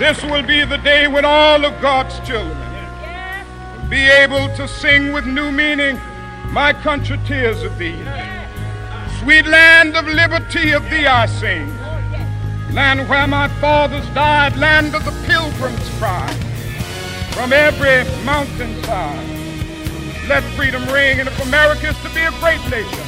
[0.00, 2.56] This will be the day when all of God's children
[3.76, 6.00] will be able to sing with new meaning,
[6.52, 8.02] My country, tears of thee.
[9.20, 11.68] Sweet land of liberty, of thee I sing.
[12.72, 16.34] Land where my fathers died, land of the pilgrim's pride.
[17.34, 19.28] From every mountainside,
[20.30, 21.20] let freedom ring.
[21.20, 23.04] And if America is to be a great nation,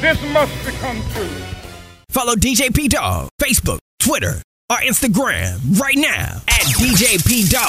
[0.00, 1.30] this must become true.
[2.10, 7.64] Follow DJ P Dog, Facebook, Twitter, or Instagram right now at DJ P Dog.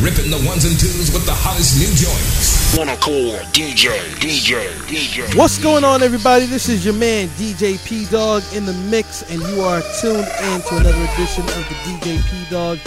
[0.00, 2.78] Ripping the ones and twos with the hottest new joints.
[2.78, 5.36] Wanna call DJ, DJ, DJ.
[5.36, 6.46] What's going on, everybody?
[6.46, 10.60] This is your man DJ P Dog in the mix, and you are tuned in
[10.60, 12.78] to another edition of the DJ P Dog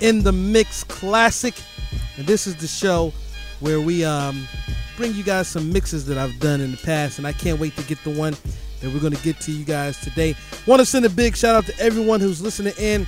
[0.00, 1.52] in the Mix Classic.
[2.16, 3.12] And this is the show
[3.60, 4.48] where we um,
[4.96, 7.76] bring you guys some mixes that I've done in the past, and I can't wait
[7.76, 8.34] to get the one
[8.84, 10.36] that we're going to get to you guys today.
[10.66, 13.06] Want to send a big shout out to everyone who's listening in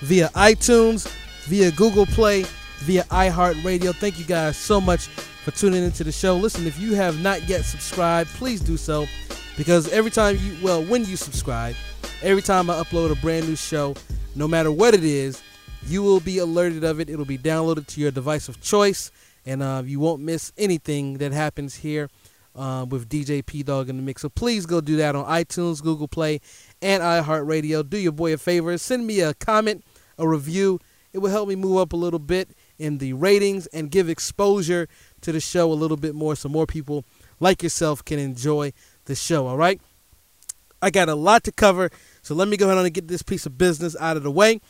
[0.00, 1.08] via iTunes,
[1.46, 2.44] via Google Play,
[2.78, 3.94] via iHeartRadio.
[3.94, 6.36] Thank you guys so much for tuning into the show.
[6.36, 9.06] Listen, if you have not yet subscribed, please do so
[9.56, 11.74] because every time you, well, when you subscribe,
[12.22, 13.94] every time I upload a brand new show,
[14.36, 15.42] no matter what it is,
[15.86, 17.10] you will be alerted of it.
[17.10, 19.10] It'll be downloaded to your device of choice,
[19.44, 22.10] and uh, you won't miss anything that happens here
[22.56, 24.22] uh, with DJ P Dog in the mix.
[24.22, 26.40] So please go do that on iTunes, Google Play,
[26.80, 27.88] and iHeartRadio.
[27.88, 28.76] Do your boy a favor.
[28.78, 29.84] Send me a comment,
[30.18, 30.80] a review.
[31.12, 34.88] It will help me move up a little bit in the ratings and give exposure
[35.22, 37.04] to the show a little bit more so more people
[37.40, 38.72] like yourself can enjoy
[39.06, 39.46] the show.
[39.46, 39.80] All right.
[40.82, 41.90] I got a lot to cover,
[42.20, 44.60] so let me go ahead and get this piece of business out of the way.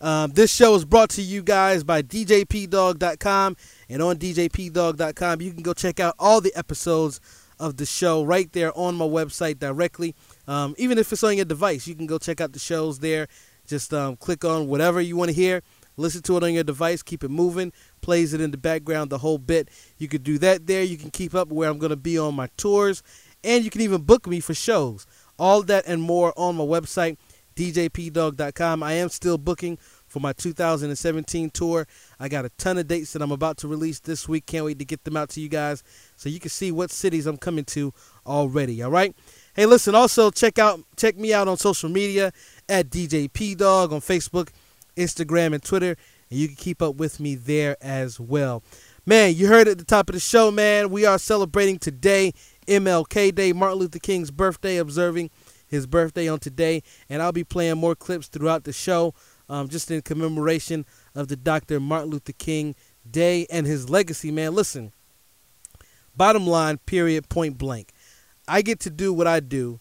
[0.00, 3.56] Um, this show is brought to you guys by DJPdog.com.
[3.94, 7.20] And on DJPdog.com, you can go check out all the episodes
[7.60, 10.16] of the show right there on my website directly.
[10.48, 13.28] Um, even if it's on your device, you can go check out the shows there.
[13.68, 15.62] Just um, click on whatever you want to hear,
[15.96, 19.18] listen to it on your device, keep it moving, plays it in the background the
[19.18, 19.68] whole bit.
[19.96, 20.82] You could do that there.
[20.82, 23.00] You can keep up where I'm going to be on my tours,
[23.44, 25.06] and you can even book me for shows.
[25.38, 27.16] All that and more on my website,
[27.54, 28.82] DJPdog.com.
[28.82, 29.78] I am still booking
[30.14, 31.88] for my 2017 tour.
[32.20, 34.46] I got a ton of dates that I'm about to release this week.
[34.46, 35.82] Can't wait to get them out to you guys
[36.14, 37.92] so you can see what cities I'm coming to
[38.24, 38.80] already.
[38.80, 39.12] All right.
[39.54, 39.96] Hey, listen.
[39.96, 42.32] Also, check out check me out on social media
[42.68, 44.50] at DJ P Dog on Facebook,
[44.96, 45.96] Instagram, and Twitter,
[46.30, 48.62] and you can keep up with me there as well.
[49.04, 50.90] Man, you heard at the top of the show, man.
[50.90, 52.34] We are celebrating today
[52.68, 55.30] MLK Day, Martin Luther King's birthday, observing
[55.66, 59.14] his birthday on today, and I'll be playing more clips throughout the show,
[59.48, 60.84] um, just in commemoration
[61.14, 61.80] of the Dr.
[61.80, 62.74] Martin Luther King
[63.08, 64.30] Day and his legacy.
[64.30, 64.92] Man, listen.
[66.16, 67.90] Bottom line, period, point blank.
[68.46, 69.80] I get to do what I do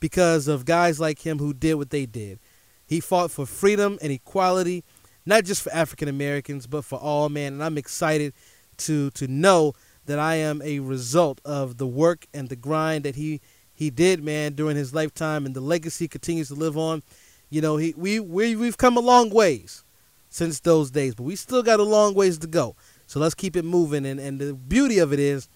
[0.00, 2.38] because of guys like him who did what they did.
[2.86, 4.84] He fought for freedom and equality,
[5.24, 7.54] not just for African Americans, but for all man.
[7.54, 8.34] And I'm excited
[8.78, 9.74] to to know
[10.06, 13.40] that I am a result of the work and the grind that he
[13.72, 17.02] he did, man, during his lifetime, and the legacy continues to live on.
[17.50, 19.84] You know, he we we we've come a long ways
[20.28, 22.74] since those days, but we still got a long ways to go.
[23.06, 24.04] So let's keep it moving.
[24.06, 25.48] And and the beauty of it is,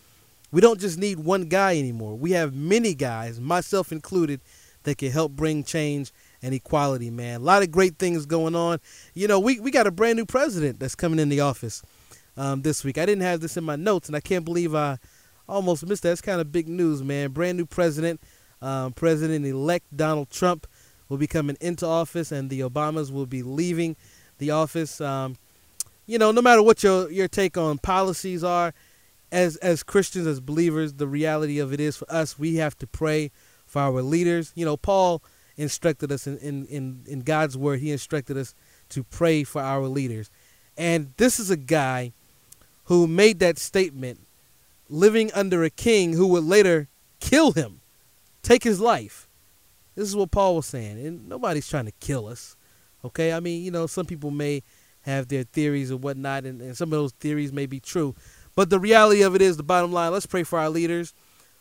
[0.52, 2.14] we don't just need one guy anymore.
[2.16, 4.40] We have many guys, myself included,
[4.84, 6.12] that can help bring change
[6.42, 7.10] and equality.
[7.10, 8.78] Man, a lot of great things going on.
[9.14, 11.82] You know, we we got a brand new president that's coming in the office
[12.36, 12.98] um, this week.
[12.98, 14.98] I didn't have this in my notes, and I can't believe I
[15.48, 16.12] almost missed that.
[16.12, 17.30] It's kind of big news, man.
[17.32, 18.20] Brand new president,
[18.62, 20.66] um, President elect Donald Trump
[21.08, 23.96] will be coming into office, and the Obamas will be leaving
[24.38, 25.00] the office.
[25.00, 25.36] Um,
[26.06, 28.72] you know, no matter what your your take on policies are,
[29.30, 32.86] as as Christians, as believers, the reality of it is for us, we have to
[32.86, 33.30] pray
[33.66, 34.52] for our leaders.
[34.54, 35.22] You know, Paul
[35.56, 37.80] instructed us in in in, in God's word.
[37.80, 38.54] He instructed us
[38.90, 40.30] to pray for our leaders.
[40.76, 42.12] And this is a guy
[42.84, 44.20] who made that statement
[44.88, 46.88] living under a king who would later
[47.20, 47.80] kill him,
[48.42, 49.27] take his life.
[49.98, 51.04] This is what Paul was saying.
[51.04, 52.54] And nobody's trying to kill us.
[53.04, 53.32] Okay?
[53.32, 54.62] I mean, you know, some people may
[55.00, 58.14] have their theories or whatnot, and, and some of those theories may be true.
[58.54, 61.14] But the reality of it is, the bottom line, let's pray for our leaders.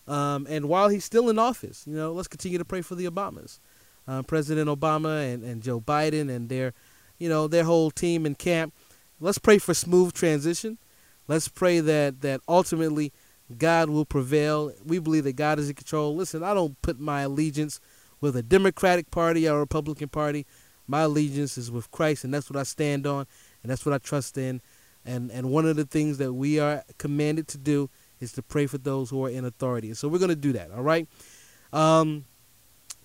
[0.07, 3.09] Um, and while he's still in office, you know, let's continue to pray for the
[3.09, 3.59] Obamas.
[4.07, 6.73] Uh, President Obama and, and Joe Biden and their,
[7.17, 8.71] you know, their whole team and camp.
[9.19, 10.77] Let's pray for smooth transition.
[11.27, 13.13] Let's pray that that ultimately
[13.57, 14.71] God will prevail.
[14.85, 16.15] We believe that God is in control.
[16.15, 17.79] Listen, I don't put my allegiance
[18.21, 20.45] with a Democratic Party or a Republican Party.
[20.87, 23.27] My allegiance is with Christ, and that's what I stand on,
[23.61, 24.61] and that's what I trust in.
[25.05, 28.67] And and one of the things that we are commanded to do is to pray
[28.67, 29.87] for those who are in authority.
[29.87, 30.71] And so we're going to do that.
[30.71, 31.07] All right.
[31.71, 32.25] Um,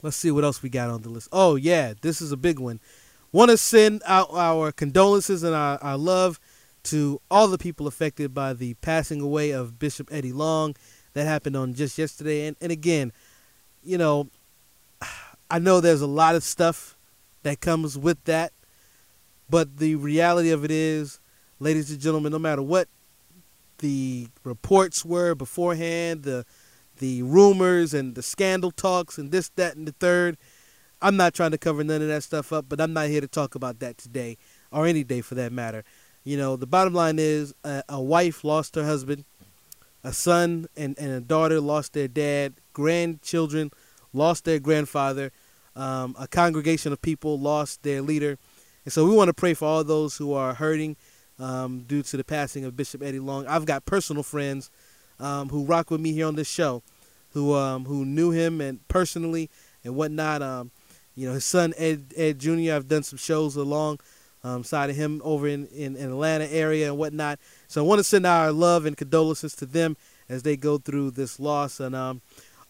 [0.03, 1.29] let's see what else we got on the list.
[1.33, 2.81] Oh yeah, this is a big one.
[3.31, 6.39] Want to send out our condolences and our, our love
[6.85, 10.75] to all the people affected by the passing away of Bishop Eddie Long.
[11.15, 12.47] That happened on just yesterday.
[12.47, 13.13] And, and again,
[13.83, 14.29] you know,
[15.53, 16.97] I know there's a lot of stuff
[17.43, 18.55] that comes with that.
[19.51, 21.21] But the reality of it is,
[21.61, 22.89] ladies and gentlemen, no matter what
[23.77, 26.47] the reports were beforehand, the
[26.99, 30.39] the rumors and the scandal talks and this, that, and the third,
[31.03, 33.29] I'm not trying to cover none of that stuff up, but I'm not here to
[33.29, 34.39] talk about that today
[34.71, 35.85] or any day for that matter.
[36.25, 39.25] You know, the bottom line is a, a wife lost her husband,
[40.03, 43.71] a son and, and a daughter lost their dad, grandchildren
[44.13, 45.33] lost their grandfather,
[45.77, 48.39] um, a congregation of people lost their leader.
[48.85, 50.97] And so we want to pray for all those who are hurting
[51.39, 53.47] um, due to the passing of Bishop Eddie Long.
[53.47, 54.71] I've got personal friends
[55.19, 56.83] um, who rock with me here on this show,
[57.31, 59.51] who um, who knew him and personally
[59.85, 60.43] and whatnot.
[60.43, 60.71] Um,
[61.15, 62.73] you know, his son Ed Ed Jr.
[62.73, 64.01] I've done some shows along
[64.43, 67.39] um, side of him over in, in, in Atlanta area and whatnot.
[67.69, 69.97] So I want to send our love and condolences to them
[70.29, 72.21] as they go through this loss, and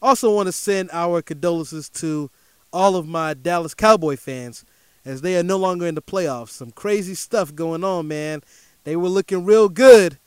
[0.02, 2.30] also want to send our condolences to
[2.72, 4.64] all of my Dallas Cowboy fans
[5.04, 6.50] as they are no longer in the playoffs.
[6.50, 8.42] Some crazy stuff going on, man.
[8.84, 10.18] They were looking real good.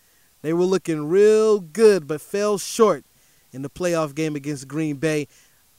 [0.42, 3.06] They were looking real good, but fell short
[3.51, 5.27] in the playoff game against Green Bay.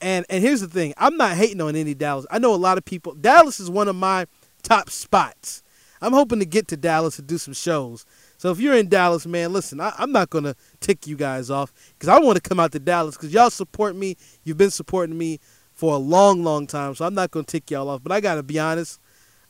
[0.01, 2.25] And and here's the thing, I'm not hating on any Dallas.
[2.29, 3.13] I know a lot of people.
[3.13, 4.27] Dallas is one of my
[4.63, 5.63] top spots.
[6.01, 8.05] I'm hoping to get to Dallas to do some shows.
[8.37, 11.73] So if you're in Dallas, man, listen, I, am not gonna tick you guys off
[11.93, 14.15] because I want to come out to Dallas because y'all support me.
[14.43, 15.39] You've been supporting me
[15.77, 16.95] for a long, long time.
[16.95, 18.01] So I'm not gonna tick y'all off.
[18.01, 18.99] But I gotta be honest.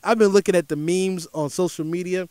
[0.03, 2.27] I've been looking at the memes on social media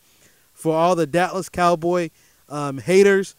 [0.52, 2.10] for all the Dallas Cowboy
[2.48, 3.34] um, haters,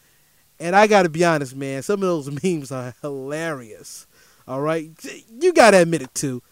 [0.58, 1.82] and I gotta be honest, man.
[1.82, 4.06] Some of those memes are hilarious.
[4.48, 4.90] All right,
[5.40, 6.42] you gotta admit it too.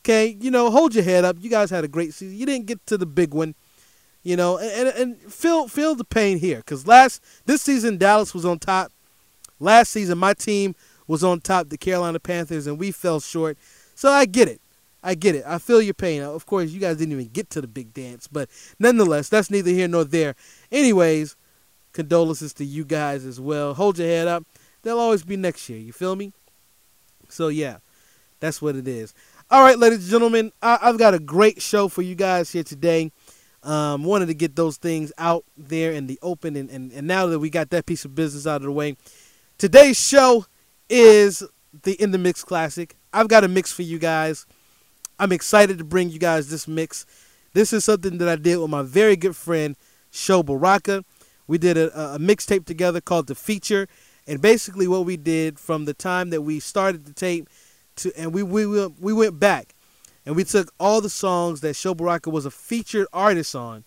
[0.00, 1.36] Okay, you know, hold your head up.
[1.40, 2.36] You guys had a great season.
[2.36, 3.54] You didn't get to the big one,
[4.24, 8.44] you know, and and, feel feel the pain here because last this season Dallas was
[8.44, 8.90] on top.
[9.60, 10.74] Last season my team
[11.06, 13.56] was on top, the Carolina Panthers, and we fell short.
[13.94, 14.60] So I get it.
[15.02, 15.44] I get it.
[15.46, 16.22] I feel your pain.
[16.22, 18.48] Of course, you guys didn't even get to the big dance, but
[18.78, 20.34] nonetheless, that's neither here nor there.
[20.72, 21.36] Anyways,
[21.92, 23.74] condolences to you guys as well.
[23.74, 24.44] Hold your head up.
[24.82, 25.78] They'll always be next year.
[25.78, 26.32] You feel me?
[27.28, 27.78] So yeah,
[28.40, 29.14] that's what it is.
[29.48, 32.64] All right, ladies and gentlemen, I, have got a great show for you guys here
[32.64, 33.12] today.
[33.62, 37.26] Um, wanted to get those things out there in the open, and, and, and now
[37.26, 38.96] that we got that piece of business out of the way,
[39.58, 40.46] today's show
[40.88, 41.42] is
[41.82, 42.96] the In the Mix Classic.
[43.12, 44.46] I've got a mix for you guys.
[45.18, 47.06] I'm excited to bring you guys this mix.
[47.52, 49.76] This is something that I did with my very good friend,
[50.10, 51.04] Sho Baraka.
[51.46, 53.88] We did a, a mixtape together called The Feature,
[54.26, 57.48] and basically what we did from the time that we started the tape–
[57.96, 58.66] to and we we
[59.00, 59.74] we went back
[60.24, 63.84] and we took all the songs that Sho Baraka was a featured artist on,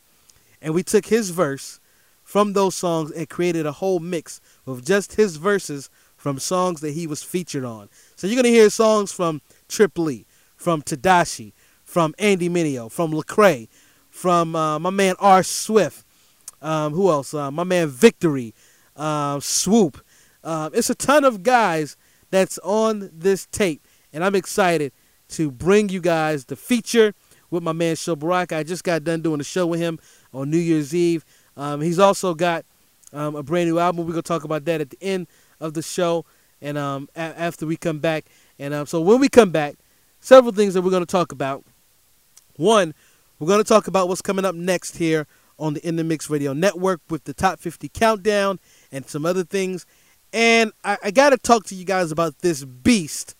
[0.61, 1.79] and we took his verse
[2.23, 5.89] from those songs and created a whole mix of just his verses
[6.19, 7.89] from songs that he was featured on.
[8.15, 13.67] So you're gonna hear songs from Trip Lee, from Tedashii, from Andy Mineo, from Lecrae,
[14.11, 15.41] from uh, my man R.
[15.41, 16.05] Swift.
[16.61, 17.33] Um, who else?
[17.33, 18.53] Uh, my man Victory,
[18.95, 20.01] uh, Swoope.
[20.43, 21.97] Uh, it's a ton of guys
[22.29, 24.91] that's on this tape and I'm excited
[25.29, 27.13] to bring you guys the feature
[27.49, 28.57] with my man Sho Baraka.
[28.57, 29.99] I just got done doing a show with him
[30.33, 31.25] on New Year's Eve.
[31.55, 32.65] Um, he's also got
[33.13, 34.05] um, a brand new album.
[34.05, 35.27] We're gonna talk about that at the end
[35.59, 36.25] of the show,
[36.61, 38.25] and um, a- after we come back.
[38.57, 39.75] And um, so when we come back,
[40.19, 41.63] several things that we're gonna talk about.
[42.55, 42.93] One,
[43.39, 46.53] we're gonna talk about what's coming up next here on the In the Mix Radio
[46.53, 48.59] Network with the Top 50 Countdown
[48.91, 49.85] and some other things.
[50.31, 53.35] And I, I got to talk to you guys about this beast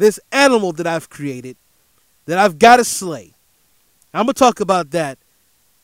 [0.00, 1.56] this animal that I've created
[2.26, 3.34] that I've got to slay.
[4.12, 5.18] I'm going to talk about that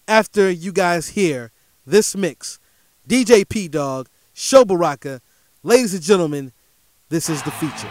[0.09, 1.53] after you guys hear
[1.87, 2.59] this mix.
[3.09, 5.21] DJ P Dog, Sho Baraka,
[5.67, 6.53] ladies and gentlemen,
[7.09, 7.91] this is the feature.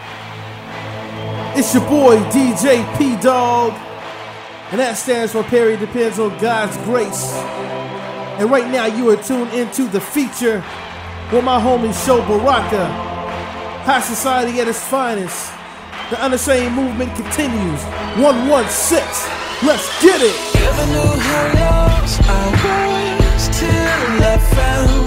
[1.58, 3.72] It's your boy DJ P Dog,
[4.70, 7.34] and that stands for Perry Depends on God's Grace.
[8.40, 10.64] And right now you are tuned into the feature
[11.30, 12.86] with my homie Sho Baraka.
[13.84, 15.52] High Society at its finest.
[16.10, 17.82] The Unashamed movement continues.
[18.16, 18.98] 116.
[19.66, 20.34] Let's get it.
[20.54, 25.05] Never knew how lost I was till I found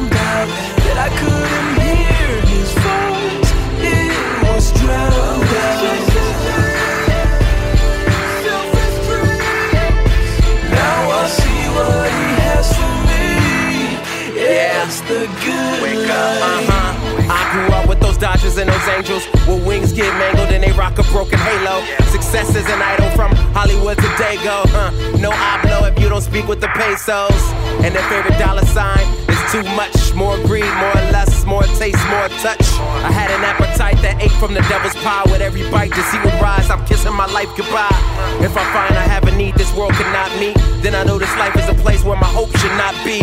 [14.89, 17.29] The good Wake up, uh-huh.
[17.29, 20.72] I grew up with those Dodgers and those Angels With wings get mangled and they
[20.72, 24.89] rock a broken halo Success is an idol from Hollywood to Dago huh.
[25.19, 27.38] No hablo if you don't speak with the pesos
[27.86, 29.18] And their favorite dollar sign
[29.51, 32.65] too much More greed, more lust, more taste, more touch.
[33.05, 35.23] I had an appetite that ate from the devil's pie.
[35.25, 36.69] With every bite deceit would rise.
[36.69, 37.95] I'm kissing my life goodbye.
[38.41, 41.33] If I find I have a need this world cannot meet Then I know this
[41.37, 43.21] life is a place where my hope should not be.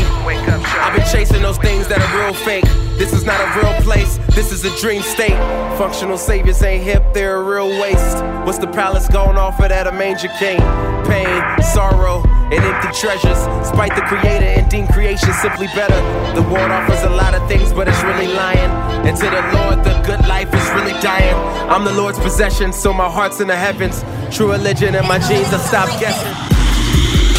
[0.83, 2.65] I've been chasing those things that are real fake.
[2.99, 5.37] This is not a real place, this is a dream state.
[5.77, 8.25] Functional saviors ain't hip, they're a real waste.
[8.47, 10.59] What's the palace going off of that a manger king?
[11.05, 12.23] Pain, sorrow,
[12.53, 13.39] and empty treasures.
[13.67, 15.97] Spite the creator and deem creation simply better.
[16.35, 18.71] The world offers a lot of things, but it's really lying.
[19.07, 21.35] And to the Lord, the good life is really dying.
[21.71, 24.05] I'm the Lord's possession, so my heart's in the heavens.
[24.35, 26.33] True religion and my genes, I stop guessing.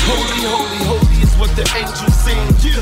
[0.09, 2.37] Holy, holy, holy is what the angels sing.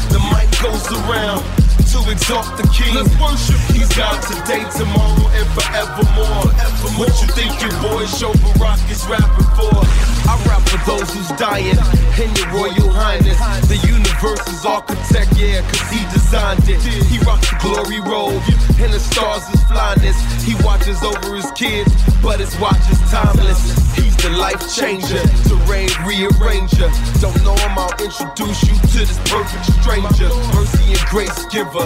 [0.09, 1.64] The mic goes around
[1.95, 2.91] to exalt the king.
[2.95, 3.55] Let's worship.
[3.71, 6.51] He's God today, tomorrow, and forevermore.
[6.99, 9.71] What you think your boy Show Barack is rapping for?
[10.27, 11.77] I rap for those who's dying
[12.19, 13.39] in your royal highness.
[13.71, 16.81] The universe's architect, yeah, cause he designed it.
[16.83, 18.43] He rocks the glory robe,
[18.81, 20.17] and the stars is flyness.
[20.43, 23.84] He watches over his kids, but his watch is timeless.
[24.15, 26.89] He's the life changer, terrain rearranger.
[27.19, 30.29] Don't know him, I'll introduce you to this perfect stranger.
[30.53, 31.85] Mercy and grace giver,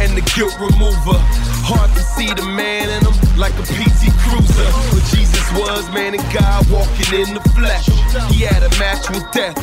[0.00, 1.18] and the guilt remover.
[1.68, 4.68] Hard to see the man in him like a PT Cruiser.
[4.90, 7.86] But Jesus was man and God walking in the flesh.
[8.32, 9.54] He had a match with death.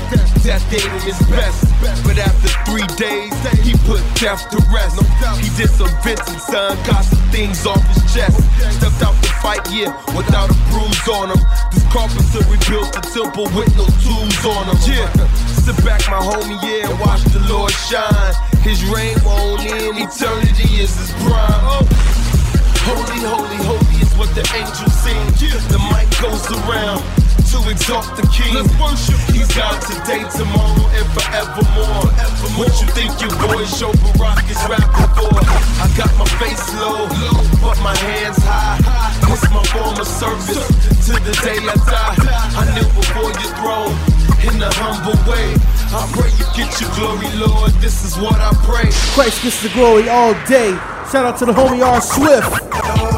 [0.44, 1.66] Death gave his best.
[2.06, 3.34] But after three days,
[3.66, 5.02] he put death to rest.
[5.42, 8.38] He did some Vincent, son, got some things off his chest.
[8.78, 11.42] Stepped out to fight, yeah, without a bruise on him.
[11.74, 14.78] This carpenter rebuilt the temple with no tools on him.
[14.86, 15.10] Yeah,
[15.66, 18.34] sit back, my homie, yeah, watch the Lord shine.
[18.62, 21.66] His reign won't end, eternity is his prime.
[21.66, 21.86] Oh.
[22.86, 25.26] Holy, holy, holy is what the angels sing.
[25.70, 27.25] The mic goes around
[27.56, 28.54] to exalt the king.
[28.54, 29.20] Let's worship.
[29.32, 32.12] He's God today, tomorrow, and forevermore.
[32.60, 35.32] What you think your boy Show Barack is rapping for?
[35.80, 37.08] I got my face low,
[37.64, 38.80] but my hands high.
[39.32, 40.68] It's my form of service
[41.08, 42.16] to the day I die.
[42.60, 43.96] I kneel before your throne
[44.48, 45.56] in a humble way.
[45.96, 47.72] I pray you get your glory, Lord.
[47.80, 48.90] This is what I pray.
[49.16, 50.72] Christ gets the glory all day.
[51.12, 53.15] Shout out to the homie R Swift.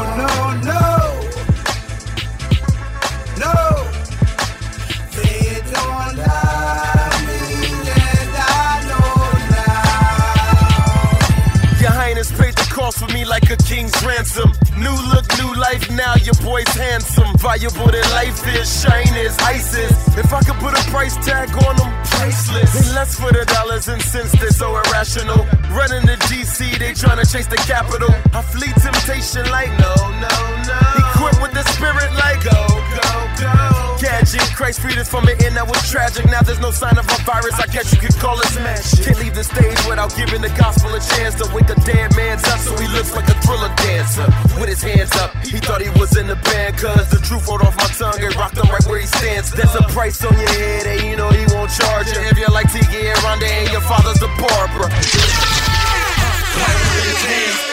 [13.40, 14.50] Like a king's ransom.
[14.76, 17.36] New look, new life, now your boy's handsome.
[17.38, 19.92] Valuable than life is, shine is, ISIS.
[20.16, 22.72] If I could put a price tag on them, priceless.
[22.72, 25.44] They less for the dollars and cents, they're so irrational.
[25.70, 28.10] Running the GC, they tryna chase the capital.
[28.32, 30.34] I flee temptation like no, no,
[30.70, 30.80] no.
[31.02, 32.66] Equipped with the spirit like go,
[32.98, 33.67] go, go.
[33.98, 36.24] Gadget, Christ freed us from an end that was tragic.
[36.30, 37.58] Now there's no sign of a virus.
[37.58, 38.94] I guess you could call it smash.
[39.02, 42.46] Can't leave the stage without giving the gospel a chance to wake a dead man's
[42.46, 44.26] up so he looks like a thriller dancer.
[44.54, 47.66] With his hands up, he thought he was in the band, cause the truth rolled
[47.66, 49.50] off my tongue and rocked him right where he stands.
[49.50, 52.22] There's a price on your head, and you know he won't charge you.
[52.30, 54.94] If you're like Tiki and Ronda and your father's a Barbara.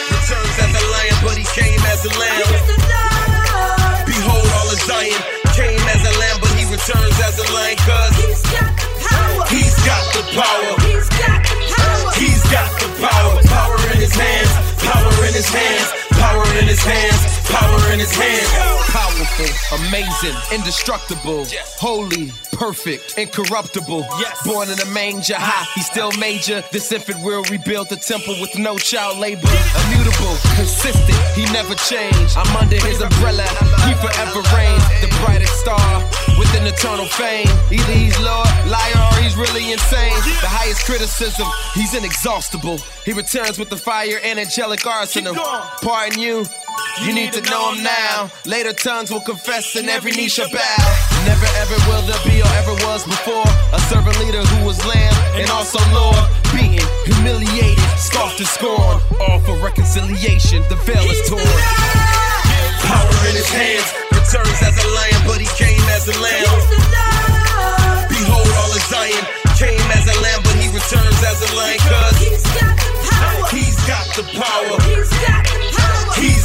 [0.09, 2.49] Returns as a lion, but he came as a lamb.
[4.09, 5.44] Behold, all of Zion
[6.75, 8.43] returns as a lion, cause he's
[9.87, 10.75] got the power.
[12.19, 13.41] He's got the power.
[13.47, 14.51] Power in his hands,
[14.83, 16.04] power in his hands,
[16.55, 18.47] power in his hands, power in his hands.
[18.91, 21.45] Powerful, amazing, indestructible,
[21.77, 24.05] holy, perfect, incorruptible.
[24.45, 26.63] Born in a manger, high, he still major.
[26.71, 29.47] This infant will rebuild the temple with no child labor.
[29.87, 32.37] Immutable, consistent, he never changed.
[32.37, 33.47] I'm under his umbrella,
[33.83, 34.83] he forever reigns.
[35.01, 35.99] The brightest star
[36.39, 37.47] with an eternal fame.
[37.71, 40.15] Either he's Lord, liar, or he's really insane.
[40.39, 42.77] The highest criticism, he's inexhaustible.
[43.03, 45.35] He returns with the fire and angelic arsenal.
[45.35, 46.44] Pardon you.
[47.03, 48.31] You need to know him now.
[48.45, 50.81] Later tongues will confess and every knee shall bow.
[51.25, 55.13] Never ever will there be or ever was before a servant leader who was lamb
[55.35, 56.23] and also Lord.
[56.55, 59.01] Beaten, humiliated, scoffed and scorned.
[59.19, 61.43] All for reconciliation, the veil is torn.
[62.87, 66.47] Power in his hands, returns as a lion, but he came as a lamb.
[68.07, 69.25] Behold, all of Zion
[69.59, 73.49] came as a lamb, but he returns as a lion, cause he's got the power.
[73.51, 74.77] He's got the power.
[74.87, 75.74] He's got the power.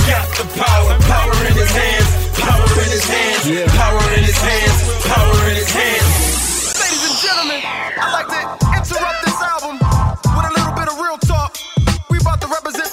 [0.00, 5.70] Power in his hands, power in his hands, power in his hands, power in his
[5.70, 6.78] hands.
[6.80, 8.40] Ladies and gentlemen, I'd like to
[8.76, 11.58] interrupt this album with a little bit of real talk.
[12.08, 12.89] We about to represent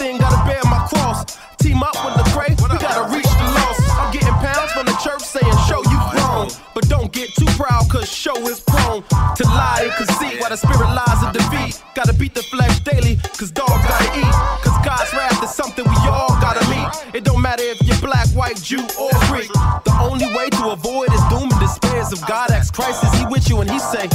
[0.00, 1.36] thing, gotta bear my cross.
[1.60, 3.84] Team up with Lecrae, we gotta reach the lost.
[4.00, 6.48] I'm getting pounds from the church saying, Show you grown.
[6.74, 9.04] But don't get too proud, cause show is prone
[9.36, 11.84] to lie and conceit while the spirit lies in defeat.
[11.94, 14.34] Gotta beat the flesh daily, cause dogs gotta eat.
[14.64, 16.88] Cause God's wrath is something we all gotta meet.
[17.14, 19.52] It don't matter if you're black, white, Jew, or Greek.
[19.84, 23.26] The only way to avoid is doom and despair if God asks Christ, is he
[23.26, 23.60] with you?
[23.60, 24.08] And he say,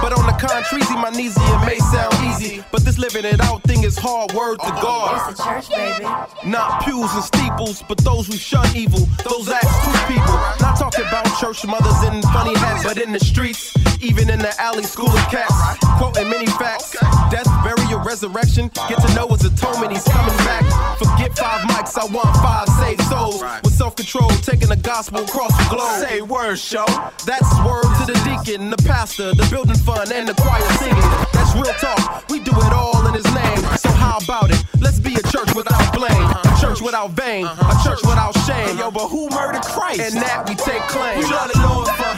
[0.00, 2.62] but on the contrary, my knees, it may sound easy.
[2.70, 3.57] But this living it out
[3.88, 5.30] is hard word to God.
[5.30, 6.04] It's a church, baby.
[6.44, 9.00] Not pews and steeples, but those who shun evil.
[9.24, 10.36] Those acts to people.
[10.60, 14.52] Not talking about church mothers in funny hats, but in the streets, even in the
[14.60, 15.56] alley, school of cats.
[15.96, 16.92] Quoting many facts.
[17.30, 18.70] Death, burial, resurrection.
[18.88, 20.64] Get to know his atonement, he's coming back.
[20.98, 23.42] Forget five mics, I want five saved souls.
[23.78, 26.02] With self control, taking the gospel across the globe.
[26.02, 26.84] Say word, show.
[27.24, 30.98] That's word to the deacon, the pastor, the building fund, and the choir singing.
[31.32, 32.28] That's real talk.
[32.28, 33.58] We do it all in his name.
[33.78, 34.64] So how about it?
[34.80, 38.78] Let's be a church without blame, a church without vain, a church without shame.
[38.78, 40.00] Yo, but who murdered Christ?
[40.00, 41.18] And that we take claim.
[41.18, 42.12] We love the Lord for.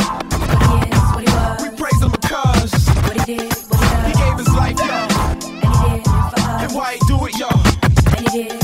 [1.60, 2.72] We praise him because
[3.04, 4.96] what he did but he gave his life, yo.
[6.64, 7.52] And why he do it, yo?
[8.32, 8.59] We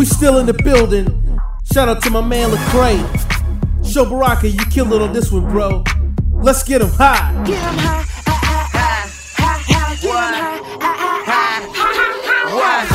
[0.00, 1.38] We still in the building.
[1.70, 3.86] Shout out to my man Lecrae.
[3.86, 5.84] Sho Baraka, you killed it on this one, bro.
[6.32, 7.30] Let's get him high.
[7.44, 12.86] Get 'em high, high, high, high, high, high, get 'em high, high, high, high, What?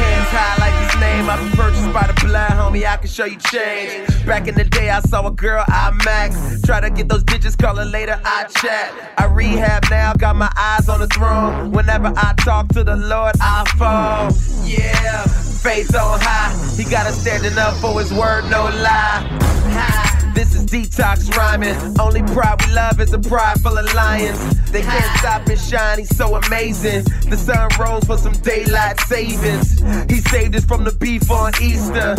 [0.00, 1.28] Hands high like his name.
[1.28, 2.86] I be purchased by the blood, homie.
[2.86, 4.08] I can show you change.
[4.24, 6.62] Back in the day, I saw a girl I max.
[6.62, 8.18] Try to get those digits, call her later.
[8.24, 8.94] I chat.
[9.18, 11.70] I rehab now, got my eyes on the throne.
[11.70, 14.32] Whenever I talk to the Lord, I fall.
[14.64, 15.26] Yeah,
[15.58, 16.54] faith on high.
[16.76, 19.48] He got us standing up for his word, no lie.
[20.34, 21.76] This is detox rhyming.
[21.98, 24.38] Only pride we love is a pride full of lions.
[24.70, 27.04] They can't stop his shine, he's so amazing.
[27.28, 29.80] The sun rose for some daylight savings.
[30.10, 32.16] He saved us from the beef on Easter.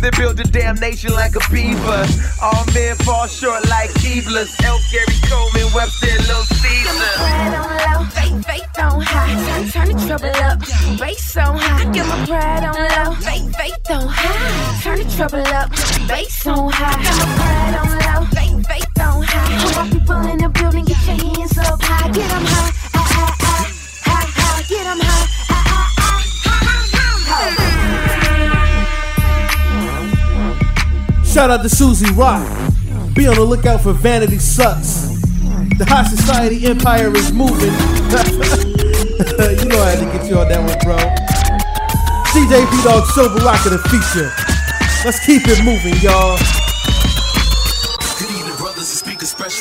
[0.00, 2.06] They built a damn nation like a beaver.
[2.42, 4.48] All men fall short like Keeblers.
[4.64, 7.12] Elk, Gary Coleman, Webster, and Lil Caesar.
[7.20, 9.70] Pride on low, faith, faith on high.
[9.70, 10.58] Turn the trouble up,
[10.98, 11.92] bass on high.
[11.92, 14.80] Get my pride on low, faith, faith on high.
[14.82, 15.70] Turn the trouble up,
[16.08, 17.02] bass on high.
[17.02, 18.89] Get my pride on low, faith, faith
[31.40, 32.44] Shout out to Suzy Rock.
[33.14, 35.22] Be on the lookout for Vanity Sucks.
[35.78, 37.70] The high society empire is moving.
[39.56, 40.98] you know I had to get you on that one, bro.
[42.34, 44.30] DJ P Dog Silver Rock of the feature.
[45.04, 46.36] Let's keep it moving, y'all.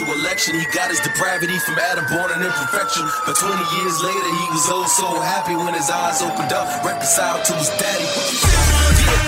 [0.08, 3.04] Election, he got his depravity from Adam, born in imperfection.
[3.26, 7.44] But 20 years later, he was oh so happy when his eyes opened up, reconciled
[7.46, 8.79] to his daddy.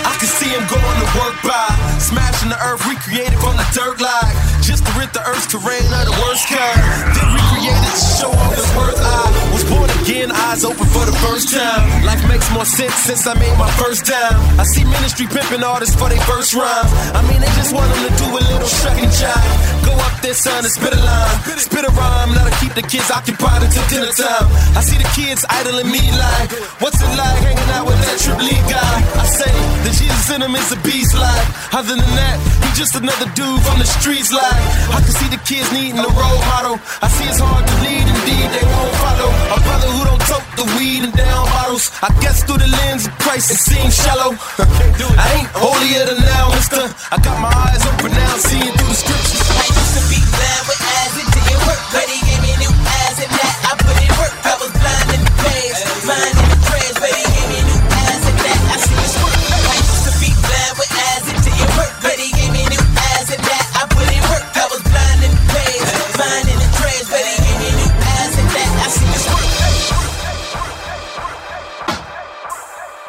[0.04, 4.00] I can see him going to work by smashing the earth, recreated from the dirt
[4.00, 6.78] like just to rid the earth's terrain of the worst kind.
[7.14, 8.98] Then recreated to show off his worth.
[8.98, 11.82] I was born again, eyes open for the first time.
[12.06, 14.38] Life makes more sense since I made my first time.
[14.58, 16.90] I see ministry pimping artists for their first rhymes.
[17.14, 19.84] I mean, they just want them to do a little shuck and jive.
[19.86, 22.82] Go up there, son, and spit a line, spit a rhyme, now to keep the
[22.82, 24.46] kids occupied until dinner time.
[24.78, 26.50] I see the kids idling me like,
[26.82, 28.94] what's it like hanging out with that triple guy?
[29.18, 29.52] I say,
[29.84, 31.48] the Jesus in him is a beast like.
[31.74, 34.62] Other than that, he just another dude from the streets like.
[34.92, 36.76] I can see the kids needing a role model.
[37.02, 39.30] I see it's hard to lead, indeed, they won't follow.
[39.54, 41.90] A brother who don't tote the weed and down bottles.
[42.02, 44.36] I guess through the lens of Christ, it seems shallow.
[44.58, 46.82] I ain't holier than thou, mister.
[47.10, 49.42] I got my eyes open now, seeing through the scriptures.
[49.48, 52.41] I used to be blind with eyes didn't work, gave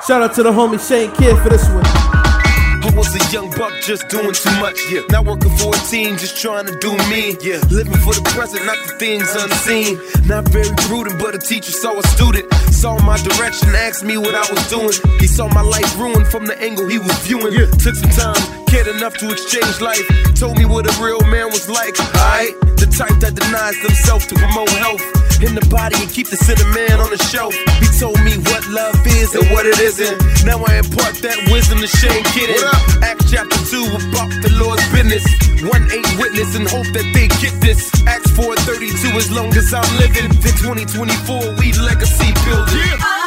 [0.05, 1.79] Shout out to the homie Shane Kid for this one.
[1.87, 4.75] I was a young buck just doing too much.
[4.91, 4.99] Yeah.
[5.07, 7.39] Not working for a team, just trying to do me.
[7.39, 7.63] Yeah.
[7.71, 9.95] Living for the present, not the things unseen.
[10.27, 12.51] Not very prudent, but a teacher saw a student.
[12.75, 14.91] Saw my direction, asked me what I was doing.
[15.23, 17.55] He saw my life ruined from the angle he was viewing.
[17.79, 20.03] Took some time, cared enough to exchange life.
[20.35, 21.95] Told me what a real man was like.
[22.19, 26.39] Alright, the type that denies themselves to promote health in the body and keep the
[26.73, 27.53] man on the shelf.
[27.79, 30.17] He told me what love is and what it isn't.
[30.45, 32.55] Now I impart that wisdom to Shane Kidden.
[33.03, 35.23] Acts chapter 2 about the Lord's business.
[35.67, 37.91] One eight witness and hope that they get this.
[38.07, 40.31] Acts 432 as long as I'm living.
[40.39, 43.22] Then 2024 we legacy building.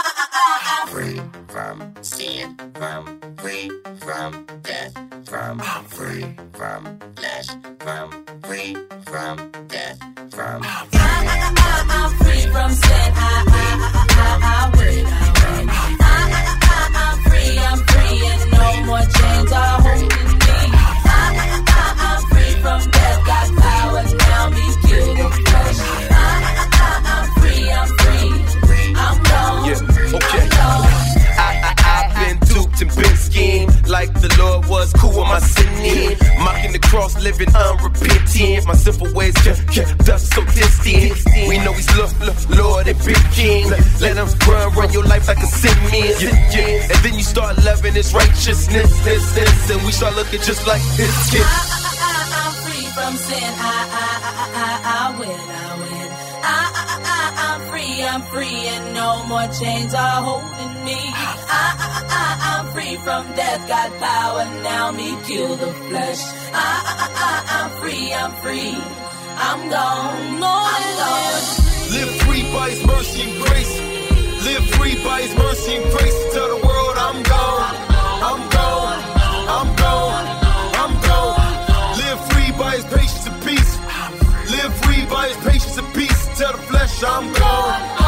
[0.97, 4.95] Free from sin, from free from death,
[5.27, 7.49] from free from flesh,
[7.81, 9.99] from free from death,
[10.31, 10.63] from.
[10.65, 12.66] I'm free from sin.
[12.66, 12.66] I,
[50.37, 51.57] and we start looking just like His kids.
[52.39, 53.53] I'm free from sin.
[53.57, 55.41] I, I, I, I, I win.
[55.41, 56.09] I win.
[56.43, 58.03] I, I, I, I'm free.
[58.05, 60.99] I'm free, and no more chains are holding me.
[60.99, 61.65] I, I,
[62.09, 63.69] I, I'm free from death.
[63.69, 64.93] Got power now.
[64.93, 66.23] Me kill the flesh.
[66.53, 68.13] I, I, I, I'm free.
[68.13, 68.77] I'm free.
[69.39, 70.41] I'm gone.
[70.41, 71.45] No, I'm gone.
[71.93, 73.75] Live free by His mercy and grace.
[74.45, 76.35] Live free by His mercy and grace.
[76.35, 77.66] Tell the world I'm gone.
[86.99, 88.06] Tell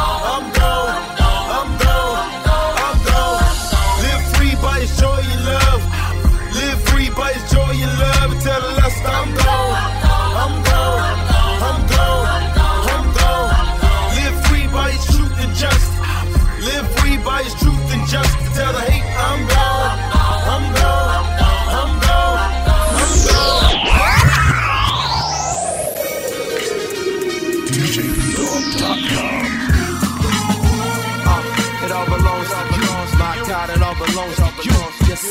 [33.89, 34.71] all belongs to you.
[35.09, 35.25] Yes.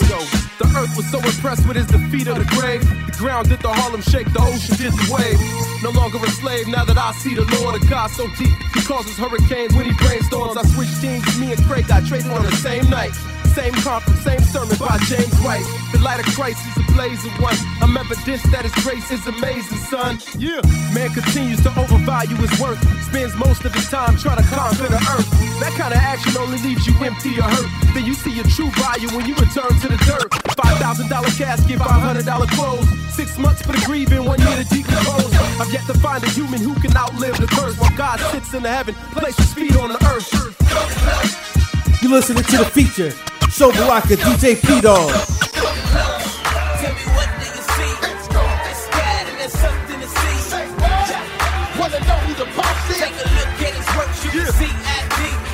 [0.58, 2.82] The earth was so impressed with his defeat of the grave.
[3.06, 5.38] The ground did the Harlem shake, the ocean did the wave.
[5.82, 8.56] No longer a slave now that I see the Lord of God so deep.
[8.74, 10.56] He causes hurricanes when he brainstorms.
[10.56, 13.14] I switched teams, me and Craig got traded on the same night.
[13.54, 15.66] Same conference, same sermon by James White.
[15.92, 17.56] The light of Christ is a blaze of one.
[17.82, 20.18] I'm evidence that his grace is amazing, son.
[20.38, 20.60] Yeah.
[20.94, 22.80] Man continues to overvalue his worth.
[23.04, 25.28] Spends most of his time trying to conquer the earth.
[25.60, 27.68] That kind of action only leaves you empty or hurt.
[27.94, 30.30] Then you see your true value when you return to the dirt.
[30.54, 31.08] $5,000
[31.38, 32.88] casket, $500 clothes.
[33.14, 35.34] Six months for the grieving, one year to decompose.
[35.58, 37.76] I've yet to find a human who can outlive the curse.
[37.78, 40.28] While God sits in the heaven, places feet on the earth.
[42.02, 43.12] You listening to the feature,
[43.50, 45.10] Sho Baraka, DJ P Dog.
[54.30, 54.87] Tell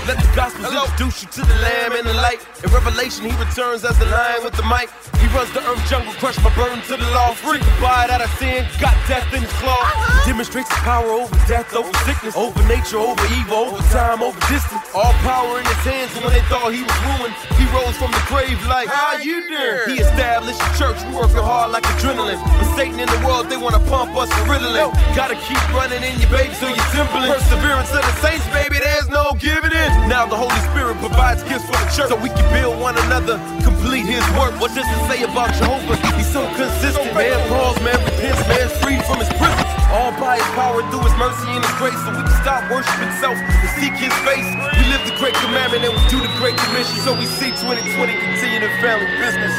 [0.07, 2.45] Let the gospel introduce you to the lamb and the light.
[2.61, 4.93] In Revelation, he returns as the lion with the mic.
[5.17, 7.33] He runs the earth jungle, crushed my burden to the law.
[7.33, 9.73] Free the body that I sin, got death in his claw.
[9.81, 10.29] Uh-huh.
[10.29, 14.85] Demonstrates his power over death, over sickness, over nature, over evil, over time, over distance.
[14.93, 18.13] All power in his hands, and when they thought he was ruined, he rose from
[18.13, 19.89] the grave like, How you doing?
[19.89, 22.37] He established a church, working hard like adrenaline.
[22.45, 24.93] But Satan in the world, they wanna pump us for riddling.
[25.17, 27.33] Gotta keep running in your baby, so you're dimpling.
[27.33, 29.94] Perseverance of the saints, baby, there's no giving in.
[30.09, 33.41] Now the Holy Spirit provides gifts for the church, so we can build one another,
[33.65, 34.53] complete his work.
[34.61, 35.97] What does it say about Jehovah?
[36.17, 37.35] He's so consistent, man.
[37.49, 39.65] Pause, man, repents, man, free from his prison.
[39.95, 43.13] All by his power through his mercy and his grace, so we can stop worshiping
[43.23, 44.49] self and seek his face.
[44.77, 47.89] We live the great commandment and we do the great commission, so we see 2020
[47.95, 49.55] continue the family business.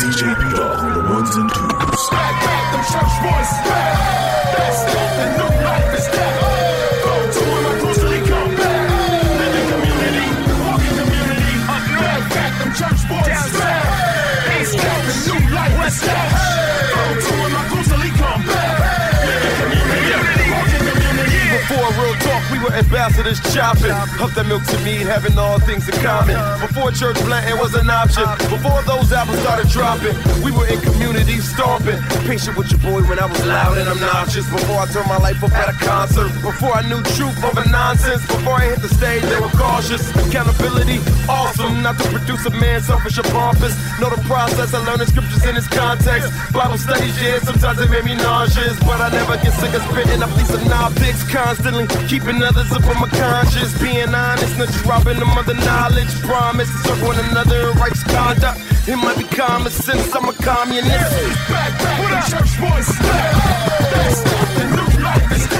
[0.00, 2.02] DJ P Dog on the ones and twos.
[2.08, 3.94] Back, back, them church boys back.
[4.54, 6.33] That's it, the new life is back.
[22.74, 23.94] Ambassadors chopping.
[24.20, 26.36] Up that milk to meat, having all things in common.
[26.60, 28.26] Before church planting was an option.
[28.50, 31.98] Before those apples started dropping, we were in community stomping.
[32.26, 34.44] Patient with your boy when I was loud and obnoxious.
[34.50, 36.30] Before I turned my life up at a concert.
[36.42, 38.26] Before I knew truth over nonsense.
[38.26, 40.10] Before I hit the stage, they were cautious.
[40.26, 41.82] Accountability, awesome.
[41.82, 43.74] Not to produce a man selfish or pompous.
[44.00, 46.32] Know the process, I learned the scriptures in its context.
[46.52, 48.78] Bible studies, yeah, sometimes it made me nauseous.
[48.80, 51.22] But I never get sick of spitting up these synoptics.
[51.30, 53.78] Constantly keeping others up on my conscience.
[53.80, 56.12] Being honest, not just robbing them of the knowledge.
[56.22, 58.60] Promise to one another in righteous conduct.
[58.86, 60.88] It might be common sense, I'm a communist.
[61.48, 62.88] Back, back, what up, church boys?
[63.92, 64.22] That's
[64.56, 65.53] the new life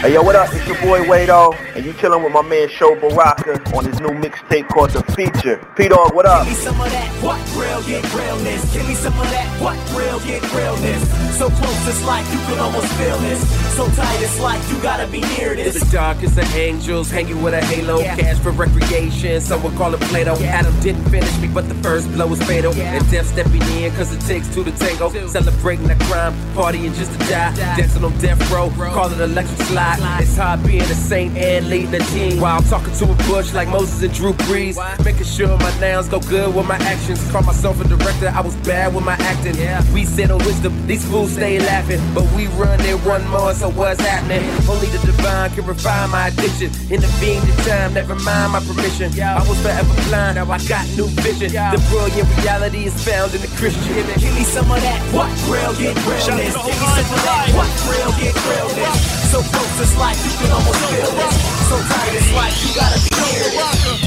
[0.00, 0.48] Hey yo, what up?
[0.54, 4.08] It's your boy Wado, and you chilling with my man Sho Baraka on his new
[4.08, 5.60] mixtape called The Feature.
[5.76, 6.46] P Dog, what up?
[6.46, 8.72] Give me some of that, what real get realness.
[8.72, 11.36] Give me some of that, what real get realness.
[11.36, 13.76] So close, it's like you can almost feel this.
[13.76, 15.78] So tight, it's like you gotta be near this.
[15.78, 18.00] The darkest of angels, hanging with a halo.
[18.00, 20.34] Cash for recreation, some would call it Plato.
[20.44, 22.72] Adam didn't finish me, but the first blow was fatal.
[22.72, 25.10] And death stepping in, cause it takes two to tango.
[25.28, 27.54] Celebrating the crime, partying just to die.
[27.76, 29.89] Dancing on death row, call it electric slide.
[30.20, 32.40] It's hard being a saint and leading a team.
[32.40, 34.76] While I'm talking to a bush like Moses and Drew Brees.
[35.04, 37.18] Making sure my nouns go good with my actions.
[37.30, 39.56] Call myself a director, I was bad with my acting.
[39.92, 42.00] We sit on wisdom, these fools stay laughing.
[42.14, 44.42] But we run it one more, so what's happening?
[44.68, 46.70] Only the divine can refine my addiction.
[46.90, 49.12] Intervene the time, never mind my permission.
[49.20, 51.50] I was forever blind, now I got new vision.
[51.50, 54.08] The brilliant reality is found in the Christian.
[54.16, 56.24] Give me some of that, what real get realness.
[56.24, 58.96] Give me some of that, what real get realness.
[59.28, 61.36] So close, it's like you can almost feel this.
[61.68, 64.00] So tight, it's like you gotta be near this.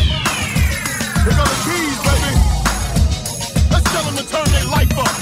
[1.21, 2.33] Here go the keys, baby.
[3.69, 5.13] Let's tell them to turn their life up.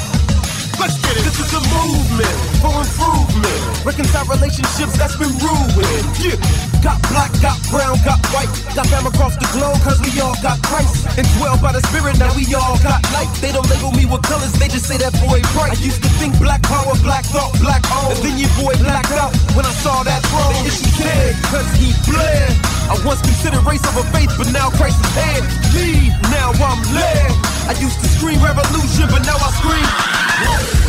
[0.80, 1.28] Let's get it.
[1.28, 3.84] This is a movement for improvement.
[3.84, 6.08] Reconcile relationships that's been ruined.
[6.24, 6.71] Yeah.
[6.82, 8.50] Got black, got brown, got white.
[8.74, 11.06] Got fam across the globe, cause we all got Christ.
[11.14, 13.30] And 12 by the spirit, now we all got light.
[13.38, 15.78] They don't label me with colors, they just say that boy bright.
[15.78, 18.18] I used to think black power, black thought, black owned.
[18.18, 20.58] And then your boy blacked out when I saw that throne.
[20.58, 22.50] They issue cared, cause he bled.
[22.90, 25.42] I once considered race over faith, but now Christ is dead.
[25.78, 27.30] Lead, now I'm led.
[27.70, 30.81] I used to scream revolution, but now I scream.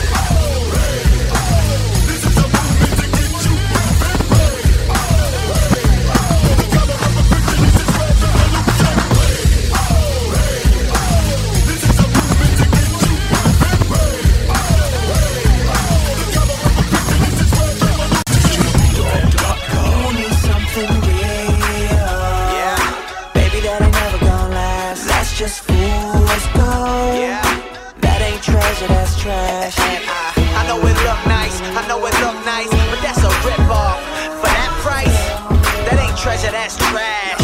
[29.23, 29.79] Trash.
[29.79, 33.31] And I, I know it look nice, I know it look nice, but that's a
[33.47, 34.03] rip-off.
[34.43, 35.19] For that price,
[35.87, 37.39] that ain't treasure, that's trash.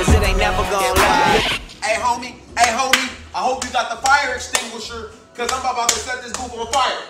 [0.00, 1.60] Cause it ain't never gonna last.
[1.84, 6.00] Hey homie, hey homie, I hope you got the fire extinguisher, cause I'm about to
[6.00, 7.04] set this booth on fire.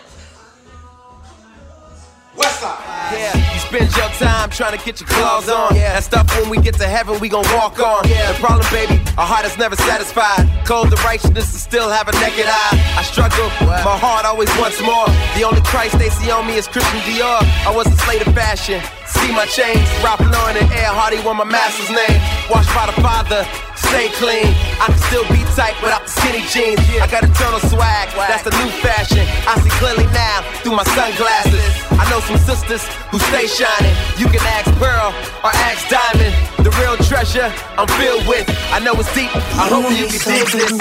[3.14, 5.74] Yeah, you spend your time trying to get your claws on.
[5.94, 8.02] That stuff when we get to heaven, we gon' walk on.
[8.32, 10.48] The problem, baby, our heart is never satisfied.
[10.66, 12.74] Cold to righteousness to still have a naked eye.
[12.98, 13.46] I struggle,
[13.84, 15.06] my heart always wants more.
[15.36, 17.38] The only Christ they see on me is Christian Dior.
[17.66, 18.82] I was a slave to fashion.
[19.20, 22.20] See my chains, rapping on in the air, Hardy won my master's name.
[22.50, 24.52] Washed by the Father, stay clean.
[24.76, 26.80] I can still be tight without the skinny jeans.
[27.00, 29.24] I got eternal swag, that's the new fashion.
[29.48, 31.64] I see clearly now through my sunglasses.
[31.96, 33.96] I know some sisters who stay shining.
[34.20, 36.34] You can ask Pearl or ask Diamond.
[36.60, 38.44] The real treasure I'm filled with.
[38.72, 39.30] I know it's deep.
[39.56, 40.72] I hope you can dig this.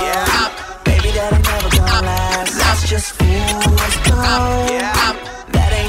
[0.00, 0.48] Yeah,
[0.84, 2.56] baby, that ain't never gonna last.
[2.56, 4.70] That's just fool's gold.
[4.70, 5.35] Ain't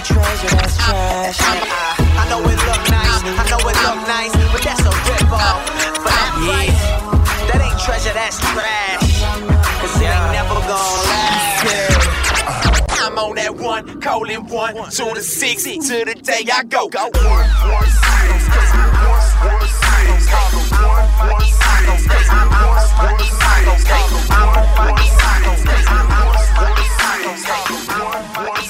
[0.08, 1.38] treasure, that's trash.
[1.44, 5.60] I know it look nice, I know it look nice, but that's a rip off.
[6.00, 6.80] For that price,
[7.52, 9.20] that ain't treasure, that's trash.
[9.84, 12.08] Cause it ain't never gonna last.
[13.04, 16.88] I'm on that one, calling one, to the six, to the day I go.
[16.88, 21.04] Go one, one, cycles, cause we one, one, cycles, call them one,
[21.36, 26.32] one, cycles, cause we one, one, cycles, call them one, one, cycles, cause we one,
[26.56, 28.67] one, cycles, call them one, one, cycles,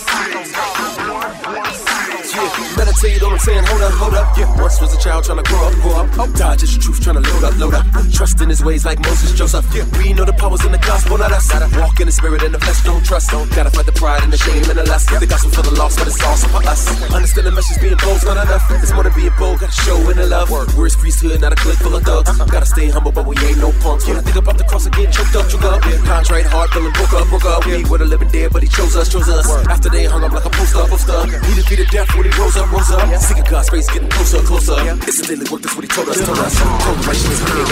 [2.98, 4.38] Yeah, meditate on I'm saying, hold up, hold up.
[4.38, 6.08] Yeah, once was a child trying to grow up, grow up.
[6.18, 7.86] Oh, dodge is the truth, trying to load up, load up.
[8.12, 9.66] Trust in his ways like Moses, Joseph.
[9.74, 11.52] Yeah, we know the powers in the gospel, not us.
[11.52, 13.30] Gotta walk in the spirit and the flesh, don't trust.
[13.30, 15.10] Don't gotta fight the pride and the shame and the lust.
[15.10, 16.90] The gospel for the lost, but it's also for us.
[17.14, 18.66] Understand the message being bold's not enough.
[18.82, 20.50] It's more than being bold, gotta show in the love.
[20.50, 22.32] His priesthood, not a clique full of thugs.
[22.50, 24.08] Gotta stay humble, but we ain't no punks.
[24.08, 25.82] When I think about the cross again, choked up, choked up.
[25.84, 27.66] Contrite heart, feeling broke up, broke up.
[27.66, 29.46] We were the living dead, but he chose us, chose us.
[29.68, 31.28] After they hung up like a poster, poster.
[31.46, 33.20] He defeated death when he rose up, rose up.
[33.20, 34.76] Seeking God's face, getting closer, closer.
[34.84, 34.96] Yeah.
[35.02, 36.60] It's a daily work, that's what he told us, told us.
[36.60, 37.04] Told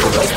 [0.02, 0.30] told us.